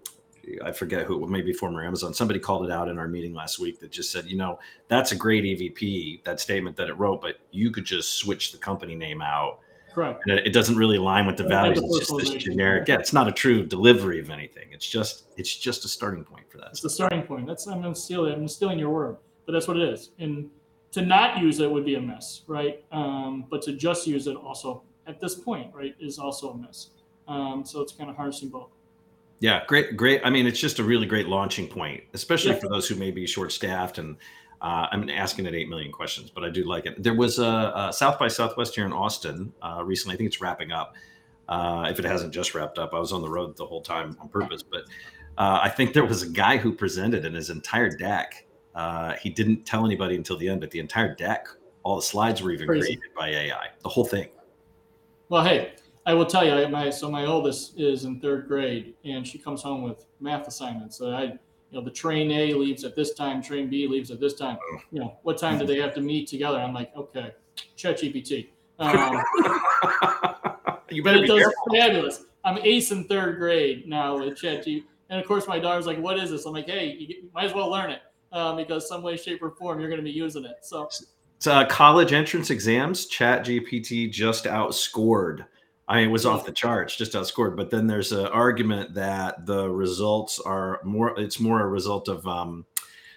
I 0.64 0.72
forget 0.72 1.06
who, 1.06 1.28
maybe 1.28 1.52
former 1.52 1.84
Amazon. 1.84 2.14
Somebody 2.14 2.40
called 2.40 2.64
it 2.66 2.72
out 2.72 2.88
in 2.88 2.98
our 2.98 3.08
meeting 3.08 3.34
last 3.34 3.60
week 3.60 3.82
that 3.82 3.92
just 3.92 4.12
said, 4.12 4.26
you 4.28 4.38
know, 4.38 4.60
that's 4.88 5.12
a 5.12 5.16
great 5.16 5.44
EVP, 5.44 6.24
that 6.24 6.40
statement 6.40 6.78
that 6.78 6.88
it 6.88 6.94
wrote, 6.94 7.22
but 7.22 7.40
you 7.52 7.70
could 7.70 7.84
just 7.84 8.14
switch 8.14 8.54
the 8.54 8.58
company 8.58 8.96
name 8.96 9.22
out 9.22 9.60
Correct. 9.98 10.22
And 10.28 10.38
it 10.38 10.54
doesn't 10.54 10.76
really 10.76 10.98
align 10.98 11.26
with 11.26 11.38
the 11.38 11.44
values. 11.44 11.80
It's 11.82 12.08
just 12.08 12.18
this 12.20 12.44
generic. 12.44 12.88
Yeah, 12.88 13.00
it's 13.00 13.14
not 13.14 13.28
a 13.28 13.32
true 13.32 13.66
delivery 13.66 14.20
of 14.20 14.30
anything. 14.30 14.68
It's 14.72 14.88
just 14.88 15.24
it's 15.38 15.56
just 15.56 15.86
a 15.86 15.88
starting 15.88 16.24
point 16.24 16.48
for 16.52 16.60
that. 16.60 16.68
It's 16.68 16.82
the 16.82 16.90
starting 16.92 17.24
point. 17.24 17.48
That's 17.48 17.66
I'm 17.66 17.82
gonna 17.82 17.96
steal 17.96 18.26
it. 18.26 18.34
I'm 18.34 18.48
stealing 18.48 18.78
your 18.78 18.92
word, 18.92 19.18
but 19.48 19.54
that's 19.54 19.68
what 19.68 19.76
it 19.76 19.90
is. 19.90 20.12
And 20.20 20.52
to 20.98 21.06
not 21.06 21.38
use 21.38 21.60
it 21.60 21.70
would 21.70 21.86
be 21.86 21.96
a 21.96 22.02
mess, 22.02 22.42
right? 22.48 22.84
Um, 22.92 23.46
but 23.52 23.62
to 23.64 23.74
just 23.74 24.08
use 24.08 24.26
it 24.26 24.36
also 24.36 24.82
at 25.06 25.22
this 25.22 25.36
point, 25.36 25.74
right, 25.74 25.96
is 26.00 26.18
also 26.18 26.52
a 26.52 26.58
mess. 26.58 26.90
Um, 27.28 27.64
so 27.64 27.82
it's 27.82 27.94
kind 27.94 28.10
of 28.10 28.16
harnessing 28.16 28.50
both. 28.50 28.72
Yeah, 29.40 29.64
great, 29.68 29.96
great. 29.96 30.22
I 30.24 30.32
mean, 30.32 30.48
it's 30.48 30.60
just 30.60 30.80
a 30.80 30.84
really 30.84 31.06
great 31.06 31.28
launching 31.28 31.68
point, 31.68 32.04
especially 32.16 32.54
yeah. 32.54 32.60
for 32.60 32.68
those 32.70 32.88
who 32.88 32.96
may 32.96 33.12
be 33.12 33.28
short-staffed 33.28 34.00
and 34.00 34.18
uh, 34.60 34.88
I'm 34.92 35.08
asking 35.12 35.46
it 35.46 35.54
8 35.54 35.70
million 35.70 35.92
questions, 35.92 36.32
but 36.32 36.44
I 36.44 36.50
do 36.50 36.64
like 36.64 36.88
it. 36.88 37.04
There 37.04 37.14
was 37.14 37.38
a, 37.38 37.74
a 37.76 37.94
South 37.94 38.18
by 38.18 38.28
Southwest 38.28 38.74
here 38.74 38.88
in 38.88 38.92
Austin 38.92 39.54
uh, 39.62 39.84
recently. 39.86 40.16
I 40.16 40.18
think 40.18 40.28
it's 40.28 40.42
wrapping 40.42 40.72
up. 40.72 40.96
Uh, 41.48 41.86
if 41.92 42.00
it 42.00 42.06
hasn't 42.06 42.34
just 42.34 42.56
wrapped 42.56 42.80
up, 42.80 42.96
I 42.96 43.00
was 43.00 43.14
on 43.14 43.22
the 43.22 43.30
road 43.30 43.56
the 43.56 43.68
whole 43.68 43.84
time 43.84 44.18
on 44.20 44.30
purpose. 44.30 44.64
But 44.64 44.86
uh, 45.38 45.60
I 45.62 45.70
think 45.70 45.94
there 45.94 46.06
was 46.06 46.24
a 46.24 46.30
guy 46.30 46.58
who 46.58 46.74
presented 46.74 47.24
in 47.24 47.36
his 47.36 47.52
entire 47.52 47.96
deck. 47.96 48.47
Uh, 48.78 49.16
he 49.16 49.32
didn't 49.32 49.66
tell 49.66 49.88
anybody 49.88 50.16
until 50.16 50.38
the 50.38 50.48
end, 50.48 50.62
but 50.62 50.70
the 50.70 50.78
entire 50.78 51.16
deck, 51.16 51.48
all 51.82 51.96
the 51.96 52.02
slides 52.02 52.44
were 52.44 52.52
even 52.52 52.68
Crazy. 52.68 52.96
created 52.96 53.14
by 53.18 53.30
AI, 53.30 53.70
the 53.82 53.90
whole 53.90 54.06
thing. 54.06 54.30
Well, 55.30 55.44
hey, 55.44 55.74
I 56.06 56.14
will 56.14 56.28
tell 56.28 56.46
you, 56.46 56.68
my 56.70 56.92
so 56.92 57.10
my 57.10 57.26
oldest 57.26 57.80
is 57.80 58.06
in 58.06 58.22
third 58.22 58.48
grade, 58.48 58.94
and 59.04 59.28
she 59.28 59.40
comes 59.40 59.64
home 59.64 59.82
with 59.82 60.06
math 60.20 60.48
assignments. 60.48 60.96
So 60.96 61.10
I 61.10 61.24
you 61.24 61.40
know, 61.72 61.82
the 61.82 61.90
train 61.90 62.32
A 62.32 62.54
leaves 62.54 62.84
at 62.84 62.96
this 62.96 63.16
time, 63.16 63.42
train 63.42 63.68
B 63.68 63.88
leaves 63.88 64.12
at 64.12 64.20
this 64.20 64.36
time. 64.36 64.60
Oh. 64.62 64.78
You 64.92 65.00
know, 65.00 65.18
what 65.24 65.40
time 65.40 65.58
do 65.58 65.66
they 65.66 65.80
have 65.82 65.96
to 65.96 66.02
meet 66.02 66.28
together? 66.28 66.60
I'm 66.60 66.74
like, 66.76 66.96
okay, 66.96 67.32
ChatGPT. 67.76 68.50
Um, 68.78 68.94
you 70.92 71.04
better 71.04 71.22
be 71.22 71.28
careful. 71.28 71.52
Fabulous. 71.74 72.26
I'm 72.46 72.60
ace 72.60 72.92
in 72.92 73.06
third 73.06 73.40
grade 73.40 73.88
now 73.88 74.20
with 74.20 74.38
ChatGPT. 74.38 74.84
And 75.10 75.20
of 75.20 75.26
course, 75.26 75.48
my 75.48 75.58
daughter's 75.58 75.88
like, 75.88 75.98
what 75.98 76.20
is 76.20 76.30
this? 76.30 76.46
I'm 76.46 76.54
like, 76.54 76.68
hey, 76.68 76.96
you 77.00 77.30
might 77.34 77.46
as 77.46 77.54
well 77.56 77.72
learn 77.72 77.90
it 77.90 78.02
um, 78.32 78.58
because 78.58 78.88
some 78.88 79.02
way, 79.02 79.18
shape, 79.18 79.42
or 79.42 79.52
form, 79.52 79.80
you're 79.80 79.90
going 79.90 80.02
to 80.02 80.04
be 80.04 80.12
using 80.12 80.46
it. 80.46 80.58
So, 80.64 80.84
it's, 80.84 81.48
uh, 81.48 81.66
college 81.66 82.14
entrance 82.14 82.50
exams, 82.50 83.10
ChatGPT 83.10 84.12
just 84.12 84.46
outscored 84.46 85.46
I 85.88 85.98
mean, 85.98 86.10
it 86.10 86.12
was 86.12 86.26
off 86.26 86.46
the 86.46 86.52
charts, 86.52 86.98
just 86.98 87.14
outscored. 87.14 87.56
But 87.56 87.70
then 87.70 87.88
there's 87.88 88.12
an 88.12 88.26
argument 88.28 88.94
that 88.96 89.46
the 89.46 89.70
results 89.70 90.40
are 90.40 90.82
more. 90.84 91.18
It's 91.18 91.40
more 91.40 91.62
a 91.62 91.68
result 91.68 92.10
of 92.10 92.28
um, 92.28 92.66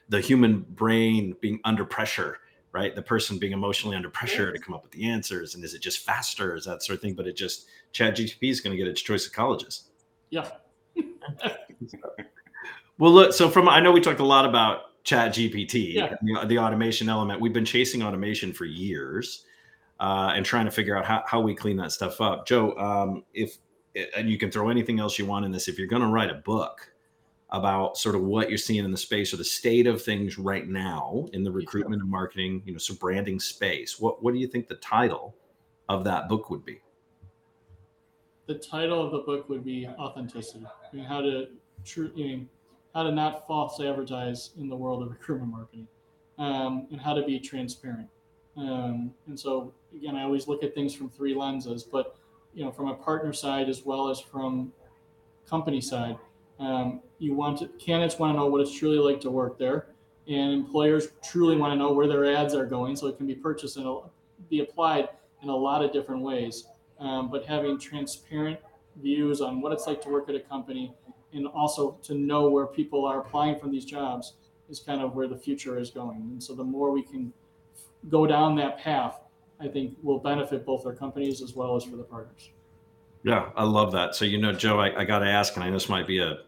the 0.08 0.20
human 0.20 0.60
brain 0.60 1.34
being 1.40 1.58
under 1.64 1.84
pressure, 1.84 2.38
right? 2.70 2.94
The 2.94 3.02
person 3.02 3.38
being 3.38 3.52
emotionally 3.52 3.96
under 3.96 4.08
pressure 4.08 4.52
to 4.52 4.58
come 4.58 4.74
up 4.74 4.84
with 4.84 4.92
the 4.92 5.08
answers, 5.08 5.56
and 5.56 5.64
is 5.64 5.74
it 5.74 5.82
just 5.82 6.06
faster, 6.06 6.54
is 6.54 6.64
that 6.66 6.84
sort 6.84 6.94
of 6.96 7.02
thing? 7.02 7.14
But 7.14 7.26
it 7.26 7.36
just 7.36 7.66
Chat 7.92 8.16
GTP 8.16 8.50
is 8.50 8.60
going 8.60 8.76
to 8.76 8.76
get 8.76 8.88
its 8.88 9.02
choice 9.02 9.26
of 9.26 9.32
colleges. 9.32 9.88
Yeah. 10.30 10.48
well, 12.98 13.12
look. 13.12 13.32
So 13.32 13.50
from 13.50 13.68
I 13.68 13.80
know 13.80 13.90
we 13.90 14.00
talked 14.00 14.20
a 14.20 14.24
lot 14.24 14.46
about 14.46 14.89
Chat 15.10 15.32
GPT, 15.32 15.94
yeah. 15.94 16.14
the, 16.22 16.46
the 16.46 16.58
automation 16.60 17.08
element. 17.08 17.40
We've 17.40 17.52
been 17.52 17.64
chasing 17.64 18.00
automation 18.00 18.52
for 18.52 18.64
years 18.64 19.44
uh, 19.98 20.30
and 20.36 20.46
trying 20.46 20.66
to 20.66 20.70
figure 20.70 20.96
out 20.96 21.04
how, 21.04 21.24
how 21.26 21.40
we 21.40 21.52
clean 21.52 21.76
that 21.78 21.90
stuff 21.90 22.20
up. 22.20 22.46
Joe, 22.46 22.76
um, 22.76 23.24
if 23.34 23.58
and 24.16 24.30
you 24.30 24.38
can 24.38 24.52
throw 24.52 24.68
anything 24.68 25.00
else 25.00 25.18
you 25.18 25.26
want 25.26 25.44
in 25.44 25.50
this, 25.50 25.66
if 25.66 25.78
you're 25.78 25.88
going 25.88 26.02
to 26.02 26.06
write 26.06 26.30
a 26.30 26.34
book 26.34 26.92
about 27.48 27.98
sort 27.98 28.14
of 28.14 28.22
what 28.22 28.50
you're 28.50 28.56
seeing 28.56 28.84
in 28.84 28.92
the 28.92 28.96
space 28.96 29.34
or 29.34 29.36
the 29.36 29.42
state 29.42 29.88
of 29.88 30.00
things 30.00 30.38
right 30.38 30.68
now 30.68 31.26
in 31.32 31.42
the 31.42 31.50
recruitment 31.50 32.00
and 32.00 32.08
marketing, 32.08 32.62
you 32.64 32.70
know, 32.70 32.78
so 32.78 32.94
branding 32.94 33.40
space, 33.40 33.98
what 33.98 34.22
what 34.22 34.32
do 34.32 34.38
you 34.38 34.46
think 34.46 34.68
the 34.68 34.76
title 34.76 35.34
of 35.88 36.04
that 36.04 36.28
book 36.28 36.50
would 36.50 36.64
be? 36.64 36.80
The 38.46 38.54
title 38.54 39.04
of 39.04 39.10
the 39.10 39.18
book 39.26 39.48
would 39.48 39.64
be 39.64 39.88
authenticity. 39.88 40.64
I 40.64 40.94
mean, 40.94 41.04
how 41.04 41.20
to 41.20 41.48
true, 41.84 42.12
how 42.94 43.02
to 43.02 43.12
not 43.12 43.46
false 43.46 43.80
advertise 43.80 44.50
in 44.58 44.68
the 44.68 44.76
world 44.76 45.02
of 45.02 45.10
recruitment 45.10 45.50
marketing, 45.50 45.86
um, 46.38 46.86
and 46.90 47.00
how 47.00 47.14
to 47.14 47.22
be 47.22 47.38
transparent. 47.38 48.08
Um, 48.56 49.12
and 49.26 49.38
so 49.38 49.72
again, 49.94 50.16
I 50.16 50.22
always 50.22 50.48
look 50.48 50.62
at 50.62 50.74
things 50.74 50.94
from 50.94 51.08
three 51.08 51.34
lenses, 51.34 51.84
but 51.84 52.16
you 52.54 52.64
know, 52.64 52.72
from 52.72 52.88
a 52.88 52.94
partner 52.94 53.32
side 53.32 53.68
as 53.68 53.84
well 53.84 54.08
as 54.08 54.20
from 54.20 54.72
company 55.48 55.80
side, 55.80 56.16
um, 56.58 57.00
you 57.18 57.34
want 57.34 57.58
to, 57.58 57.68
candidates 57.78 58.18
want 58.18 58.34
to 58.34 58.38
know 58.38 58.46
what 58.46 58.60
it's 58.60 58.76
truly 58.76 58.98
like 58.98 59.20
to 59.20 59.30
work 59.30 59.58
there, 59.58 59.86
and 60.26 60.52
employers 60.52 61.08
truly 61.22 61.56
want 61.56 61.72
to 61.72 61.76
know 61.76 61.92
where 61.92 62.06
their 62.08 62.24
ads 62.34 62.54
are 62.54 62.66
going, 62.66 62.96
so 62.96 63.06
it 63.06 63.16
can 63.16 63.26
be 63.26 63.34
purchased 63.34 63.76
and 63.76 63.86
be 64.48 64.60
applied 64.60 65.08
in 65.42 65.48
a 65.48 65.56
lot 65.56 65.84
of 65.84 65.92
different 65.92 66.22
ways. 66.22 66.66
Um, 66.98 67.30
but 67.30 67.46
having 67.46 67.78
transparent 67.78 68.58
views 68.96 69.40
on 69.40 69.60
what 69.60 69.72
it's 69.72 69.86
like 69.86 70.02
to 70.02 70.08
work 70.10 70.28
at 70.28 70.34
a 70.34 70.40
company, 70.40 70.92
and 71.32 71.46
also 71.46 71.98
to 72.02 72.14
know 72.14 72.48
where 72.48 72.66
people 72.66 73.04
are 73.04 73.20
applying 73.20 73.58
for 73.58 73.68
these 73.68 73.84
jobs, 73.84 74.34
is 74.68 74.80
kind 74.80 75.00
of 75.00 75.14
where 75.14 75.28
the 75.28 75.36
future 75.36 75.78
is 75.78 75.90
going. 75.90 76.20
And 76.32 76.42
so 76.42 76.54
the 76.54 76.64
more 76.64 76.90
we 76.90 77.02
can 77.02 77.32
go 78.08 78.26
down 78.26 78.56
that 78.56 78.78
path, 78.78 79.20
I 79.60 79.68
think 79.68 79.96
will 80.02 80.18
benefit 80.18 80.64
both 80.64 80.86
our 80.86 80.94
companies 80.94 81.42
as 81.42 81.54
well 81.54 81.76
as 81.76 81.84
for 81.84 81.96
the 81.96 82.04
partners. 82.04 82.50
Yeah, 83.22 83.50
I 83.54 83.64
love 83.64 83.92
that. 83.92 84.14
So 84.14 84.24
you 84.24 84.38
know, 84.38 84.52
Joe, 84.52 84.80
I, 84.80 85.00
I 85.00 85.04
got 85.04 85.18
to 85.18 85.26
ask, 85.26 85.54
and 85.56 85.64
I 85.64 85.68
know 85.68 85.74
this 85.74 85.88
might 85.88 86.06
be 86.06 86.20
a 86.20 86.38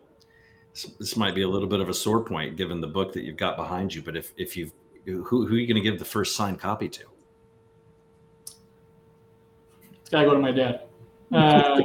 this 0.99 1.19
might 1.19 1.35
be 1.35 1.43
a 1.43 1.49
little 1.49 1.69
bit 1.69 1.81
of 1.81 1.91
a 1.91 1.95
sore 1.95 2.25
point 2.25 2.57
given 2.57 2.81
the 2.81 2.87
book 2.87 3.13
that 3.13 3.25
you've 3.25 3.37
got 3.37 3.57
behind 3.59 3.95
you. 3.95 4.01
But 4.01 4.17
if 4.17 4.33
if 4.37 4.57
you've 4.57 4.73
who 5.05 5.23
who 5.23 5.47
are 5.47 5.59
you 5.59 5.67
going 5.67 5.83
to 5.83 5.83
give 5.83 5.99
the 5.99 6.05
first 6.05 6.35
signed 6.35 6.61
copy 6.61 6.89
to? 6.89 7.05
It's 10.01 10.11
got 10.11 10.21
to 10.21 10.27
go 10.27 10.35
to 10.35 10.41
my 10.41 10.53
dad. 10.53 10.83
Uh, 11.33 11.81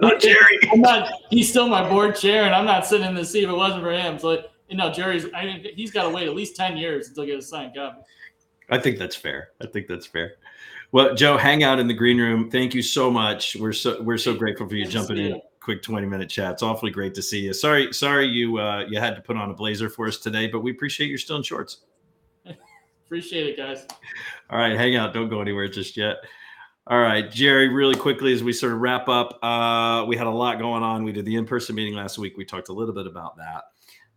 not 0.00 0.20
Jerry. 0.20 0.58
I'm 0.72 0.80
not. 0.80 1.10
He's 1.30 1.48
still 1.48 1.68
my 1.68 1.88
board 1.88 2.14
chair, 2.14 2.44
and 2.44 2.54
I'm 2.54 2.66
not 2.66 2.86
sitting 2.86 3.06
in 3.06 3.14
the 3.14 3.24
seat 3.24 3.44
if 3.44 3.50
it 3.50 3.54
wasn't 3.54 3.82
for 3.82 3.92
him. 3.92 4.18
So 4.18 4.44
you 4.68 4.76
know, 4.76 4.90
Jerry's. 4.92 5.26
I 5.34 5.44
mean, 5.44 5.66
he's 5.74 5.90
got 5.90 6.04
to 6.04 6.10
wait 6.10 6.28
at 6.28 6.34
least 6.34 6.56
ten 6.56 6.76
years 6.76 7.08
until 7.08 7.24
he 7.24 7.30
gets 7.30 7.46
a 7.46 7.48
signed 7.48 7.74
copy. 7.74 8.02
I 8.70 8.78
think 8.78 8.98
that's 8.98 9.16
fair. 9.16 9.50
I 9.62 9.66
think 9.66 9.86
that's 9.86 10.06
fair. 10.06 10.34
Well, 10.92 11.14
Joe, 11.14 11.36
hang 11.36 11.62
out 11.62 11.78
in 11.78 11.88
the 11.88 11.94
green 11.94 12.18
room. 12.18 12.50
Thank 12.50 12.74
you 12.74 12.82
so 12.82 13.10
much. 13.10 13.56
We're 13.56 13.72
so 13.72 14.02
we're 14.02 14.18
so 14.18 14.34
grateful 14.34 14.68
for 14.68 14.74
you 14.74 14.86
jumping 14.86 15.18
in. 15.18 15.40
Quick 15.60 15.82
20 15.82 16.06
minute 16.06 16.30
chat. 16.30 16.52
It's 16.52 16.62
awfully 16.62 16.92
great 16.92 17.12
to 17.14 17.22
see 17.22 17.40
you. 17.40 17.52
Sorry, 17.52 17.92
sorry 17.92 18.26
you 18.26 18.58
uh 18.58 18.84
you 18.88 19.00
had 19.00 19.16
to 19.16 19.20
put 19.20 19.36
on 19.36 19.50
a 19.50 19.54
blazer 19.54 19.88
for 19.88 20.06
us 20.06 20.18
today, 20.18 20.46
but 20.46 20.60
we 20.60 20.70
appreciate 20.70 21.08
you're 21.08 21.18
still 21.18 21.36
in 21.36 21.42
shorts. 21.42 21.78
appreciate 23.06 23.48
it, 23.48 23.56
guys. 23.56 23.84
All 24.48 24.58
right, 24.58 24.76
hang 24.76 24.94
out. 24.94 25.12
Don't 25.12 25.28
go 25.28 25.40
anywhere 25.40 25.66
just 25.66 25.96
yet. 25.96 26.18
All 26.88 27.00
right, 27.00 27.28
Jerry, 27.28 27.68
really 27.68 27.96
quickly 27.96 28.32
as 28.32 28.44
we 28.44 28.52
sort 28.52 28.72
of 28.72 28.78
wrap 28.78 29.08
up, 29.08 29.40
uh, 29.42 30.04
we 30.06 30.16
had 30.16 30.28
a 30.28 30.30
lot 30.30 30.60
going 30.60 30.84
on. 30.84 31.02
We 31.02 31.10
did 31.10 31.24
the 31.24 31.34
in-person 31.34 31.74
meeting 31.74 31.94
last 31.94 32.16
week. 32.16 32.36
We 32.36 32.44
talked 32.44 32.68
a 32.68 32.72
little 32.72 32.94
bit 32.94 33.08
about 33.08 33.36
that. 33.38 33.64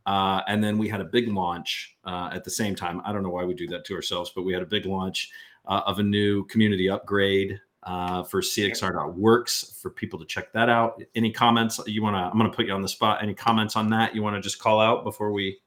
Uh, 0.06 0.42
and 0.48 0.64
then 0.64 0.78
we 0.78 0.88
had 0.88 1.02
a 1.02 1.06
big 1.06 1.30
launch 1.30 1.98
uh, 2.06 2.30
at 2.32 2.44
the 2.44 2.52
same 2.52 2.76
time. 2.76 3.02
I 3.04 3.12
don't 3.12 3.24
know 3.24 3.32
why 3.32 3.44
we 3.44 3.56
do 3.56 3.68
that 3.70 3.86
to 3.86 3.96
ourselves, 3.96 4.32
but 4.36 4.44
we 4.44 4.54
had 4.54 4.62
a 4.62 4.68
big 4.68 4.86
launch 4.86 5.32
uh, 5.68 5.82
of 5.88 5.98
a 5.98 6.04
new 6.04 6.46
community 6.46 6.92
upgrade 6.92 7.60
uh, 7.84 8.22
for 8.22 8.40
CXR.works 8.40 9.80
for 9.82 9.90
people 9.90 10.20
to 10.20 10.26
check 10.26 10.54
that 10.54 10.70
out. 10.70 11.02
Any 11.16 11.32
comments 11.32 11.80
you 11.88 12.04
want 12.04 12.18
to? 12.18 12.20
I'm 12.20 12.38
going 12.38 12.52
to 12.52 12.56
put 12.56 12.68
you 12.68 12.74
on 12.74 12.84
the 12.84 12.88
spot. 12.88 13.24
Any 13.24 13.34
comments 13.34 13.76
on 13.76 13.90
that 13.90 14.14
you 14.14 14.22
want 14.22 14.36
to 14.36 14.42
just 14.42 14.60
call 14.60 14.80
out 14.80 15.04
before 15.04 15.32
we? 15.32 15.58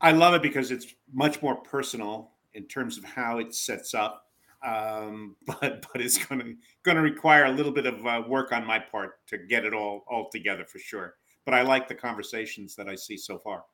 I 0.00 0.12
love 0.12 0.32
it 0.32 0.40
because 0.40 0.70
it's 0.70 0.94
much 1.12 1.42
more 1.42 1.56
personal 1.56 2.30
in 2.54 2.64
terms 2.64 2.96
of 2.96 3.04
how 3.04 3.36
it 3.36 3.54
sets 3.54 3.92
up. 3.92 4.27
Um, 4.66 5.36
but 5.46 5.86
but 5.92 6.00
it's 6.00 6.24
going 6.24 6.40
to 6.40 6.54
going 6.82 6.96
to 6.96 7.02
require 7.02 7.46
a 7.46 7.52
little 7.52 7.72
bit 7.72 7.86
of 7.86 8.04
uh, 8.06 8.22
work 8.26 8.52
on 8.52 8.66
my 8.66 8.78
part 8.78 9.26
to 9.28 9.38
get 9.38 9.64
it 9.64 9.72
all 9.72 10.04
all 10.08 10.28
together 10.30 10.64
for 10.64 10.78
sure. 10.78 11.14
But 11.44 11.54
I 11.54 11.62
like 11.62 11.88
the 11.88 11.94
conversations 11.94 12.74
that 12.76 12.88
I 12.88 12.94
see 12.94 13.16
so 13.16 13.38
far. 13.38 13.64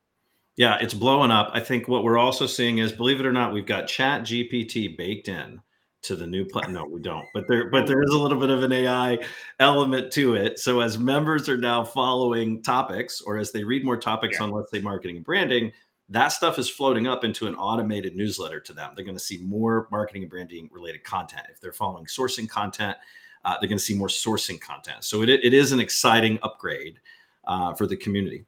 Yeah, 0.56 0.78
it's 0.80 0.94
blowing 0.94 1.32
up. 1.32 1.50
I 1.52 1.60
think 1.60 1.88
what 1.88 2.04
we're 2.04 2.18
also 2.18 2.46
seeing 2.46 2.78
is, 2.78 2.92
believe 2.92 3.18
it 3.18 3.26
or 3.26 3.32
not, 3.32 3.52
we've 3.52 3.66
got 3.66 3.88
Chat 3.88 4.22
GPT 4.22 4.96
baked 4.96 5.28
in 5.28 5.60
to 6.02 6.14
the 6.14 6.26
new 6.26 6.44
plan. 6.44 6.72
No, 6.72 6.84
we 6.84 7.00
don't. 7.00 7.26
But 7.34 7.48
there, 7.48 7.70
but 7.70 7.86
there 7.86 8.02
is 8.02 8.10
a 8.10 8.18
little 8.18 8.38
bit 8.38 8.50
of 8.50 8.62
an 8.62 8.70
AI 8.70 9.18
element 9.58 10.12
to 10.12 10.34
it. 10.34 10.58
So 10.60 10.80
as 10.80 10.98
members 10.98 11.48
are 11.48 11.56
now 11.56 11.82
following 11.82 12.62
topics, 12.62 13.20
or 13.20 13.38
as 13.38 13.50
they 13.50 13.64
read 13.64 13.84
more 13.84 13.96
topics 13.96 14.36
yeah. 14.38 14.44
on, 14.44 14.50
let's 14.52 14.70
say, 14.70 14.80
marketing 14.80 15.16
and 15.16 15.24
branding, 15.24 15.72
that 16.08 16.28
stuff 16.28 16.58
is 16.58 16.68
floating 16.68 17.06
up 17.06 17.24
into 17.24 17.46
an 17.46 17.54
automated 17.54 18.14
newsletter 18.14 18.60
to 18.60 18.72
them. 18.72 18.92
They're 18.94 19.04
going 19.04 19.16
to 19.16 19.22
see 19.22 19.38
more 19.38 19.88
marketing 19.90 20.22
and 20.22 20.30
branding 20.30 20.68
related 20.72 21.04
content 21.04 21.46
if 21.50 21.60
they're 21.60 21.72
following 21.72 22.06
sourcing 22.06 22.48
content 22.48 22.96
Uh, 23.44 23.56
they're 23.60 23.68
going 23.68 23.78
to 23.78 23.84
see 23.84 23.94
more 23.94 24.08
sourcing 24.08 24.58
content. 24.58 25.04
So 25.04 25.22
it, 25.22 25.28
it 25.28 25.52
is 25.52 25.72
an 25.72 25.80
exciting 25.80 26.38
upgrade 26.42 26.98
uh, 27.46 27.74
for 27.74 27.86
the 27.86 27.96
community. 27.96 28.46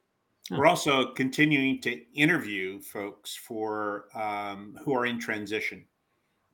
We're 0.50 0.66
also 0.66 1.12
continuing 1.12 1.80
to 1.82 2.00
interview 2.14 2.80
folks 2.80 3.36
for 3.36 4.06
um, 4.14 4.78
who 4.82 4.94
are 4.94 5.04
in 5.04 5.18
transition 5.20 5.84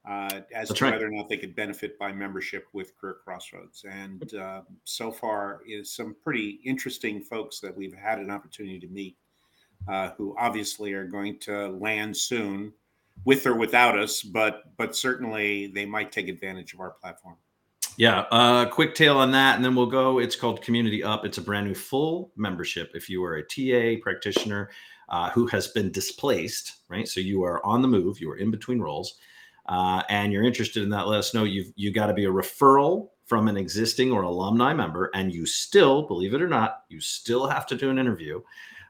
uh, 0.08 0.40
as 0.52 0.68
That's 0.68 0.78
to 0.78 0.84
right. 0.84 0.92
whether 0.94 1.06
or 1.06 1.10
not 1.10 1.28
they 1.28 1.36
could 1.36 1.54
benefit 1.54 1.98
by 1.98 2.10
membership 2.10 2.66
with 2.72 2.98
Career 2.98 3.18
Crossroads. 3.22 3.84
And 3.88 4.34
uh, 4.34 4.62
so 4.84 5.12
far, 5.12 5.60
is 5.64 5.94
some 5.94 6.16
pretty 6.24 6.60
interesting 6.64 7.20
folks 7.20 7.60
that 7.60 7.76
we've 7.76 7.94
had 7.94 8.18
an 8.18 8.30
opportunity 8.30 8.80
to 8.80 8.88
meet, 8.88 9.16
uh, 9.88 10.10
who 10.16 10.34
obviously 10.38 10.92
are 10.92 11.06
going 11.06 11.38
to 11.40 11.68
land 11.68 12.16
soon, 12.16 12.72
with 13.24 13.46
or 13.46 13.54
without 13.54 13.98
us. 13.98 14.22
But 14.22 14.76
but 14.76 14.96
certainly 14.96 15.68
they 15.68 15.86
might 15.86 16.12
take 16.12 16.28
advantage 16.28 16.74
of 16.74 16.80
our 16.80 16.90
platform. 16.90 17.36
Yeah, 17.98 18.20
uh, 18.30 18.64
quick 18.66 18.94
tale 18.94 19.18
on 19.18 19.32
that, 19.32 19.56
and 19.56 19.64
then 19.64 19.74
we'll 19.74 19.86
go. 19.86 20.18
It's 20.18 20.36
called 20.36 20.62
Community 20.62 21.04
Up. 21.04 21.26
It's 21.26 21.38
a 21.38 21.42
brand 21.42 21.66
new 21.66 21.74
full 21.74 22.32
membership. 22.36 22.92
If 22.94 23.10
you 23.10 23.22
are 23.22 23.36
a 23.36 23.42
TA 23.42 24.00
practitioner 24.02 24.70
uh, 25.10 25.30
who 25.30 25.46
has 25.48 25.68
been 25.68 25.92
displaced, 25.92 26.78
right? 26.88 27.06
So 27.06 27.20
you 27.20 27.44
are 27.44 27.64
on 27.66 27.82
the 27.82 27.88
move, 27.88 28.18
you 28.18 28.30
are 28.30 28.38
in 28.38 28.50
between 28.50 28.80
roles, 28.80 29.18
uh, 29.66 30.02
and 30.08 30.32
you're 30.32 30.42
interested 30.42 30.82
in 30.82 30.88
that. 30.90 31.06
Let 31.06 31.18
us 31.18 31.34
know. 31.34 31.44
You've 31.44 31.72
you 31.76 31.92
got 31.92 32.06
to 32.06 32.14
be 32.14 32.24
a 32.24 32.30
referral 32.30 33.10
from 33.26 33.46
an 33.48 33.58
existing 33.58 34.10
or 34.10 34.22
alumni 34.22 34.72
member, 34.72 35.10
and 35.14 35.32
you 35.32 35.44
still, 35.44 36.06
believe 36.06 36.32
it 36.32 36.42
or 36.42 36.48
not, 36.48 36.84
you 36.88 36.98
still 36.98 37.46
have 37.46 37.66
to 37.66 37.76
do 37.76 37.90
an 37.90 37.98
interview 37.98 38.40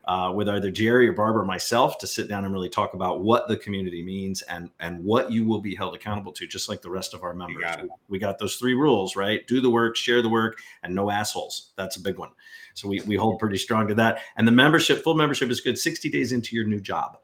uh, 0.04 0.32
with 0.34 0.48
either 0.48 0.70
Jerry 0.70 1.08
or 1.08 1.12
Barbara 1.12 1.42
or 1.42 1.46
myself 1.46 1.98
to 1.98 2.06
sit 2.06 2.28
down 2.28 2.44
and 2.44 2.52
really 2.52 2.68
talk 2.68 2.94
about 2.94 3.22
what 3.22 3.46
the 3.48 3.56
community 3.56 4.02
means 4.02 4.42
and 4.42 4.70
and 4.80 5.02
what 5.04 5.30
you 5.30 5.44
will 5.44 5.60
be 5.60 5.74
held 5.74 5.94
accountable 5.94 6.32
to, 6.32 6.46
just 6.46 6.68
like 6.68 6.82
the 6.82 6.90
rest 6.90 7.14
of 7.14 7.22
our 7.22 7.34
members. 7.34 7.62
got. 7.62 7.84
We 8.08 8.18
got 8.18 8.38
those 8.38 8.56
three 8.56 8.74
rules, 8.74 9.14
right? 9.14 9.46
Do 9.46 9.60
the 9.60 9.70
work, 9.70 9.96
share 9.96 10.22
the 10.22 10.28
work, 10.28 10.60
and 10.82 10.94
no 10.94 11.10
assholes. 11.10 11.72
That's 11.76 11.96
a 11.96 12.00
big 12.00 12.18
one. 12.18 12.30
So 12.74 12.88
we 12.88 13.00
we 13.02 13.16
hold 13.16 13.38
pretty 13.38 13.58
strong 13.58 13.86
to 13.88 13.94
that. 13.94 14.20
And 14.36 14.46
the 14.46 14.52
membership, 14.52 15.04
full 15.04 15.14
membership, 15.14 15.50
is 15.50 15.60
good 15.60 15.78
60 15.78 16.10
days 16.10 16.32
into 16.32 16.56
your 16.56 16.64
new 16.64 16.80
job. 16.80 17.18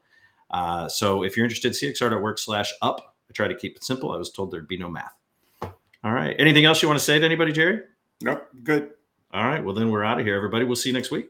Uh, 0.49 0.87
so 0.87 1.23
if 1.23 1.35
you're 1.35 1.45
interested, 1.45 1.73
cxr.work 1.73 2.39
slash 2.39 2.73
up. 2.81 3.15
I 3.29 3.33
try 3.33 3.47
to 3.47 3.55
keep 3.55 3.75
it 3.75 3.83
simple. 3.83 4.11
I 4.11 4.17
was 4.17 4.31
told 4.31 4.51
there'd 4.51 4.67
be 4.67 4.77
no 4.77 4.89
math. 4.89 5.13
All 5.61 6.13
right. 6.13 6.35
Anything 6.39 6.65
else 6.65 6.81
you 6.81 6.87
want 6.87 6.97
to 6.99 7.05
say 7.05 7.19
to 7.19 7.25
anybody, 7.25 7.51
Jerry? 7.51 7.81
Nope, 8.21 8.47
good. 8.63 8.91
All 9.31 9.45
right. 9.45 9.63
Well, 9.63 9.75
then 9.75 9.91
we're 9.91 10.03
out 10.03 10.19
of 10.19 10.25
here, 10.25 10.35
everybody. 10.35 10.65
We'll 10.65 10.75
see 10.75 10.89
you 10.89 10.93
next 10.93 11.11
week. 11.11 11.29